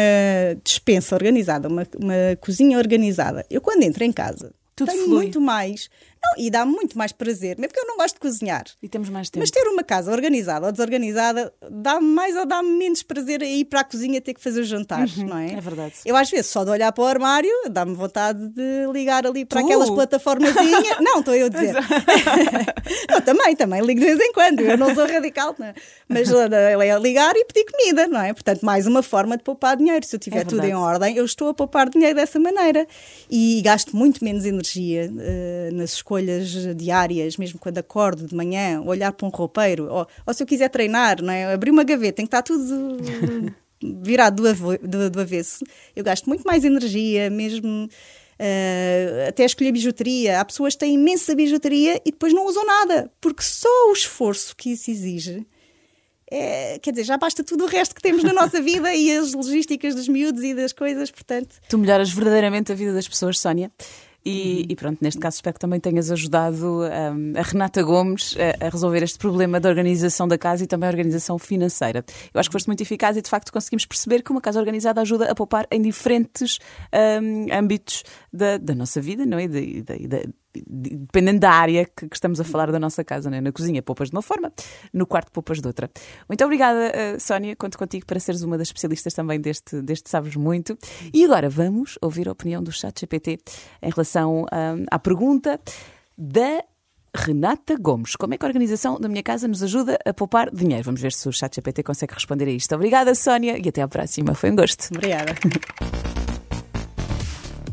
dispensa 0.62 1.14
organizada, 1.14 1.68
uma, 1.68 1.86
uma 1.98 2.36
cozinha 2.40 2.76
organizada, 2.76 3.46
eu 3.48 3.60
quando 3.60 3.84
entro 3.84 4.02
em 4.04 4.12
casa, 4.12 4.52
Tudo 4.74 4.90
tenho 4.90 5.04
flui. 5.04 5.16
muito 5.16 5.40
mais 5.40 5.88
não, 6.24 6.44
e 6.44 6.50
dá 6.50 6.64
muito 6.64 6.96
mais 6.96 7.12
prazer, 7.12 7.56
mesmo 7.58 7.68
porque 7.68 7.80
eu 7.80 7.86
não 7.86 7.96
gosto 7.96 8.14
de 8.14 8.20
cozinhar. 8.20 8.64
E 8.82 8.88
temos 8.88 9.08
mais 9.08 9.28
tempo. 9.28 9.42
Mas 9.42 9.50
ter 9.50 9.66
uma 9.68 9.82
casa 9.82 10.10
organizada 10.10 10.66
ou 10.66 10.72
desorganizada 10.72 11.52
dá-me 11.70 12.06
mais 12.06 12.36
ou 12.36 12.46
dá-me 12.46 12.68
menos 12.70 13.02
prazer 13.02 13.42
a 13.42 13.46
ir 13.46 13.66
para 13.66 13.80
a 13.80 13.84
cozinha 13.84 14.20
ter 14.20 14.34
que 14.34 14.40
fazer 14.40 14.60
os 14.60 14.68
jantares, 14.68 15.16
uhum, 15.16 15.26
não 15.26 15.38
é? 15.38 15.52
É 15.52 15.60
verdade. 15.60 15.94
Eu 16.04 16.16
às 16.16 16.30
vezes 16.30 16.46
só 16.46 16.64
de 16.64 16.70
olhar 16.70 16.90
para 16.92 17.04
o 17.04 17.06
armário 17.06 17.50
dá-me 17.70 17.94
vontade 17.94 18.48
de 18.48 18.86
ligar 18.92 19.26
ali 19.26 19.44
para 19.44 19.60
tu? 19.60 19.66
aquelas 19.66 19.90
plataformazinhas. 19.90 20.98
não, 21.00 21.20
estou 21.20 21.34
eu 21.34 21.46
a 21.46 21.48
dizer. 21.48 21.74
eu 23.10 23.20
também, 23.22 23.54
também 23.56 23.80
ligo 23.82 24.00
de 24.00 24.06
vez 24.06 24.20
em 24.20 24.32
quando. 24.32 24.60
Eu 24.60 24.78
não 24.78 24.94
sou 24.94 25.06
radical, 25.06 25.54
não 25.58 25.66
é? 25.66 25.74
Mas 26.08 26.28
é 26.32 26.98
ligar 26.98 27.34
e 27.36 27.44
pedir 27.44 27.66
comida, 27.70 28.06
não 28.06 28.20
é? 28.20 28.32
Portanto, 28.32 28.62
mais 28.62 28.86
uma 28.86 29.02
forma 29.02 29.36
de 29.36 29.42
poupar 29.42 29.76
dinheiro. 29.76 30.04
Se 30.06 30.16
eu 30.16 30.20
tiver 30.20 30.40
é 30.40 30.44
tudo 30.44 30.64
em 30.64 30.74
ordem, 30.74 31.16
eu 31.16 31.24
estou 31.24 31.48
a 31.48 31.54
poupar 31.54 31.88
dinheiro 31.88 32.14
dessa 32.14 32.38
maneira. 32.38 32.86
E 33.30 33.60
gasto 33.62 33.96
muito 33.96 34.24
menos 34.24 34.44
energia 34.44 35.10
uh, 35.10 35.74
nas 35.74 35.94
escolhas 35.94 36.13
escolhas 36.14 36.76
diárias, 36.76 37.36
mesmo 37.36 37.58
quando 37.58 37.78
acordo 37.78 38.26
de 38.26 38.34
manhã, 38.34 38.80
olhar 38.82 39.12
para 39.12 39.26
um 39.26 39.30
roupeiro, 39.30 39.88
ou, 39.90 40.06
ou 40.26 40.34
se 40.34 40.42
eu 40.42 40.46
quiser 40.46 40.68
treinar, 40.68 41.22
não 41.22 41.32
é? 41.32 41.52
abrir 41.52 41.70
uma 41.70 41.84
gaveta, 41.84 42.16
tem 42.16 42.26
que 42.26 42.28
estar 42.28 42.42
tudo 42.42 42.96
virado 44.02 44.42
do, 44.42 44.78
do, 44.78 45.10
do 45.10 45.20
avesso. 45.20 45.64
Eu 45.94 46.04
gasto 46.04 46.26
muito 46.26 46.44
mais 46.44 46.64
energia, 46.64 47.30
mesmo. 47.30 47.88
Uh, 48.34 49.28
até 49.28 49.44
escolher 49.44 49.70
bijuteria. 49.70 50.40
Há 50.40 50.44
pessoas 50.44 50.74
que 50.74 50.80
têm 50.80 50.94
imensa 50.94 51.36
bijuteria 51.36 52.00
e 52.04 52.10
depois 52.10 52.32
não 52.32 52.46
usam 52.46 52.66
nada, 52.66 53.10
porque 53.20 53.42
só 53.42 53.68
o 53.90 53.92
esforço 53.92 54.56
que 54.56 54.70
isso 54.70 54.90
exige. 54.90 55.46
É, 56.28 56.80
quer 56.80 56.90
dizer, 56.90 57.04
já 57.04 57.16
basta 57.16 57.44
tudo 57.44 57.64
o 57.64 57.68
resto 57.68 57.94
que 57.94 58.02
temos 58.02 58.24
na 58.24 58.32
nossa 58.32 58.58
vida 58.62 58.92
e 58.92 59.16
as 59.16 59.32
logísticas 59.34 59.94
dos 59.94 60.08
miúdos 60.08 60.42
e 60.42 60.52
das 60.52 60.72
coisas, 60.72 61.12
portanto. 61.12 61.60
Tu 61.68 61.78
melhoras 61.78 62.10
verdadeiramente 62.10 62.72
a 62.72 62.74
vida 62.74 62.92
das 62.92 63.06
pessoas, 63.06 63.38
Sónia. 63.38 63.70
E, 64.24 64.60
uhum. 64.60 64.66
e, 64.70 64.76
pronto, 64.76 64.98
neste 65.02 65.20
caso 65.20 65.36
espero 65.36 65.54
que 65.54 65.60
também 65.60 65.78
tenhas 65.78 66.10
ajudado 66.10 66.80
um, 66.82 67.38
a 67.38 67.42
Renata 67.42 67.82
Gomes 67.82 68.34
a, 68.38 68.66
a, 68.66 68.68
resolver 68.70 69.02
este 69.02 69.18
problema 69.18 69.60
da 69.60 69.68
organização 69.68 70.26
da 70.26 70.38
casa 70.38 70.64
e 70.64 70.66
também 70.66 70.88
a 70.88 70.90
organização 70.90 71.38
financeira. 71.38 72.04
Eu 72.32 72.40
acho 72.40 72.48
que 72.48 72.54
foste 72.54 72.66
muito 72.66 72.80
eficaz 72.82 73.16
e 73.16 73.22
de 73.22 73.28
facto 73.28 73.52
conseguimos 73.52 73.84
perceber 73.84 74.22
que 74.22 74.30
uma 74.30 74.40
casa 74.40 74.58
organizada 74.58 75.00
ajuda 75.02 75.30
a 75.30 75.34
poupar 75.34 75.66
em 75.70 75.82
diferentes 75.82 76.58
um, 77.22 77.54
âmbitos 77.54 78.02
da, 78.32 78.56
da, 78.56 78.74
nossa 78.74 79.00
vida, 79.00 79.26
não 79.26 79.38
é? 79.38 79.46
De, 79.46 79.82
de, 79.82 80.08
de, 80.08 80.28
dependendo 80.66 81.40
da 81.40 81.50
área 81.50 81.84
que, 81.84 82.08
que, 82.08 82.16
estamos 82.16 82.40
a 82.40 82.44
falar 82.44 82.70
da 82.70 82.78
nossa 82.78 83.02
casa, 83.04 83.30
né? 83.30 83.40
na 83.40 83.52
cozinha 83.52 83.82
poupas 83.82 84.10
de 84.10 84.16
uma 84.16 84.22
forma, 84.22 84.52
no 84.92 85.06
quarto 85.06 85.32
poupas 85.32 85.60
de 85.60 85.66
outra. 85.66 85.90
Muito 86.28 86.44
obrigada, 86.44 86.92
uh, 86.92 87.20
Sónia, 87.20 87.56
conto 87.56 87.78
contigo 87.78 88.06
para 88.06 88.20
seres 88.20 88.42
uma 88.42 88.58
das 88.58 88.68
especialistas 88.68 89.14
também 89.14 89.40
deste, 89.40 89.80
deste 89.82 90.10
Sabes 90.10 90.36
Muito. 90.36 90.76
E 91.12 91.24
agora 91.24 91.48
vamos 91.48 91.98
ouvir 92.00 92.28
a 92.28 92.32
opinião 92.32 92.62
do 92.62 92.72
chat 92.72 93.00
GPT 93.00 93.38
em 93.82 93.90
relação 93.90 94.42
um, 94.42 94.84
à 94.90 94.98
pergunta 94.98 95.60
da 96.16 96.64
Renata 97.14 97.76
Gomes. 97.78 98.16
Como 98.16 98.34
é 98.34 98.38
que 98.38 98.44
a 98.44 98.48
organização 98.48 98.98
da 98.98 99.08
minha 99.08 99.22
casa 99.22 99.46
nos 99.46 99.62
ajuda 99.62 99.98
a 100.04 100.12
poupar 100.12 100.50
dinheiro? 100.52 100.84
Vamos 100.84 101.00
ver 101.00 101.12
se 101.12 101.28
o 101.28 101.32
chat 101.32 101.54
GPT 101.54 101.82
consegue 101.82 102.14
responder 102.14 102.46
a 102.46 102.50
isto. 102.50 102.74
Obrigada, 102.74 103.14
Sónia, 103.14 103.56
e 103.56 103.68
até 103.68 103.82
à 103.82 103.88
próxima. 103.88 104.34
Foi 104.34 104.50
um 104.50 104.56
gosto. 104.56 104.88
Obrigada. 104.92 105.34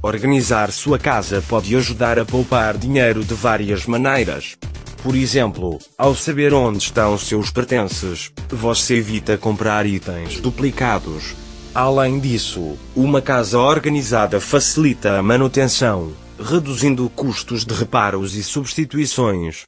Organizar 0.03 0.71
sua 0.71 0.97
casa 0.97 1.43
pode 1.47 1.75
ajudar 1.75 2.17
a 2.17 2.25
poupar 2.25 2.75
dinheiro 2.75 3.23
de 3.23 3.35
várias 3.35 3.85
maneiras. 3.85 4.57
Por 5.03 5.15
exemplo, 5.15 5.77
ao 5.95 6.15
saber 6.15 6.55
onde 6.55 6.79
estão 6.79 7.15
seus 7.19 7.51
pertences, 7.51 8.31
você 8.49 8.95
evita 8.95 9.37
comprar 9.37 9.85
itens 9.85 10.39
duplicados. 10.39 11.35
Além 11.73 12.19
disso, 12.19 12.77
uma 12.95 13.21
casa 13.21 13.59
organizada 13.59 14.41
facilita 14.41 15.19
a 15.19 15.23
manutenção, 15.23 16.11
reduzindo 16.39 17.07
custos 17.11 17.63
de 17.63 17.75
reparos 17.75 18.35
e 18.35 18.43
substituições. 18.43 19.65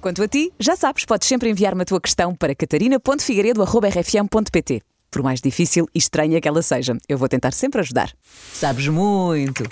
Quanto 0.00 0.22
a 0.22 0.28
ti, 0.28 0.52
já 0.60 0.76
sabes, 0.76 1.04
podes 1.04 1.26
sempre 1.26 1.50
enviar-me 1.50 1.82
a 1.82 1.84
tua 1.84 2.00
questão 2.00 2.36
para 2.36 2.54
catarina.figueiredo.rfm.pt 2.54 4.89
por 5.10 5.22
mais 5.22 5.40
difícil 5.40 5.88
e 5.94 5.98
estranha 5.98 6.40
que 6.40 6.48
ela 6.48 6.62
seja. 6.62 6.96
Eu 7.08 7.18
vou 7.18 7.28
tentar 7.28 7.52
sempre 7.52 7.80
ajudar. 7.80 8.12
Sabes 8.52 8.88
muito! 8.88 9.64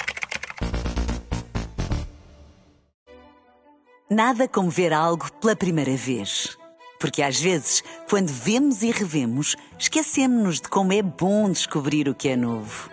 Nada 4.10 4.48
como 4.48 4.70
ver 4.70 4.92
algo 4.92 5.30
pela 5.34 5.54
primeira 5.54 5.94
vez. 5.94 6.56
Porque 6.98 7.22
às 7.22 7.38
vezes, 7.38 7.84
quando 8.08 8.28
vemos 8.28 8.82
e 8.82 8.90
revemos, 8.90 9.54
esquecemos-nos 9.78 10.60
de 10.60 10.68
como 10.68 10.92
é 10.92 11.02
bom 11.02 11.50
descobrir 11.50 12.08
o 12.08 12.14
que 12.14 12.30
é 12.30 12.36
novo. 12.36 12.90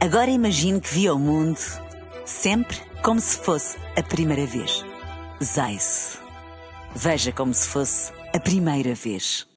Agora 0.00 0.30
imagine 0.30 0.80
que 0.80 0.92
viu 0.92 1.14
o 1.14 1.18
mundo 1.18 1.58
sempre 2.24 2.76
como 3.02 3.20
se 3.20 3.38
fosse 3.38 3.76
a 3.96 4.02
primeira 4.02 4.44
vez. 4.46 4.84
Zais. 5.42 6.18
Veja 6.94 7.32
como 7.32 7.54
se 7.54 7.66
fosse 7.68 8.12
a 8.34 8.40
primeira 8.40 8.94
vez. 8.94 9.48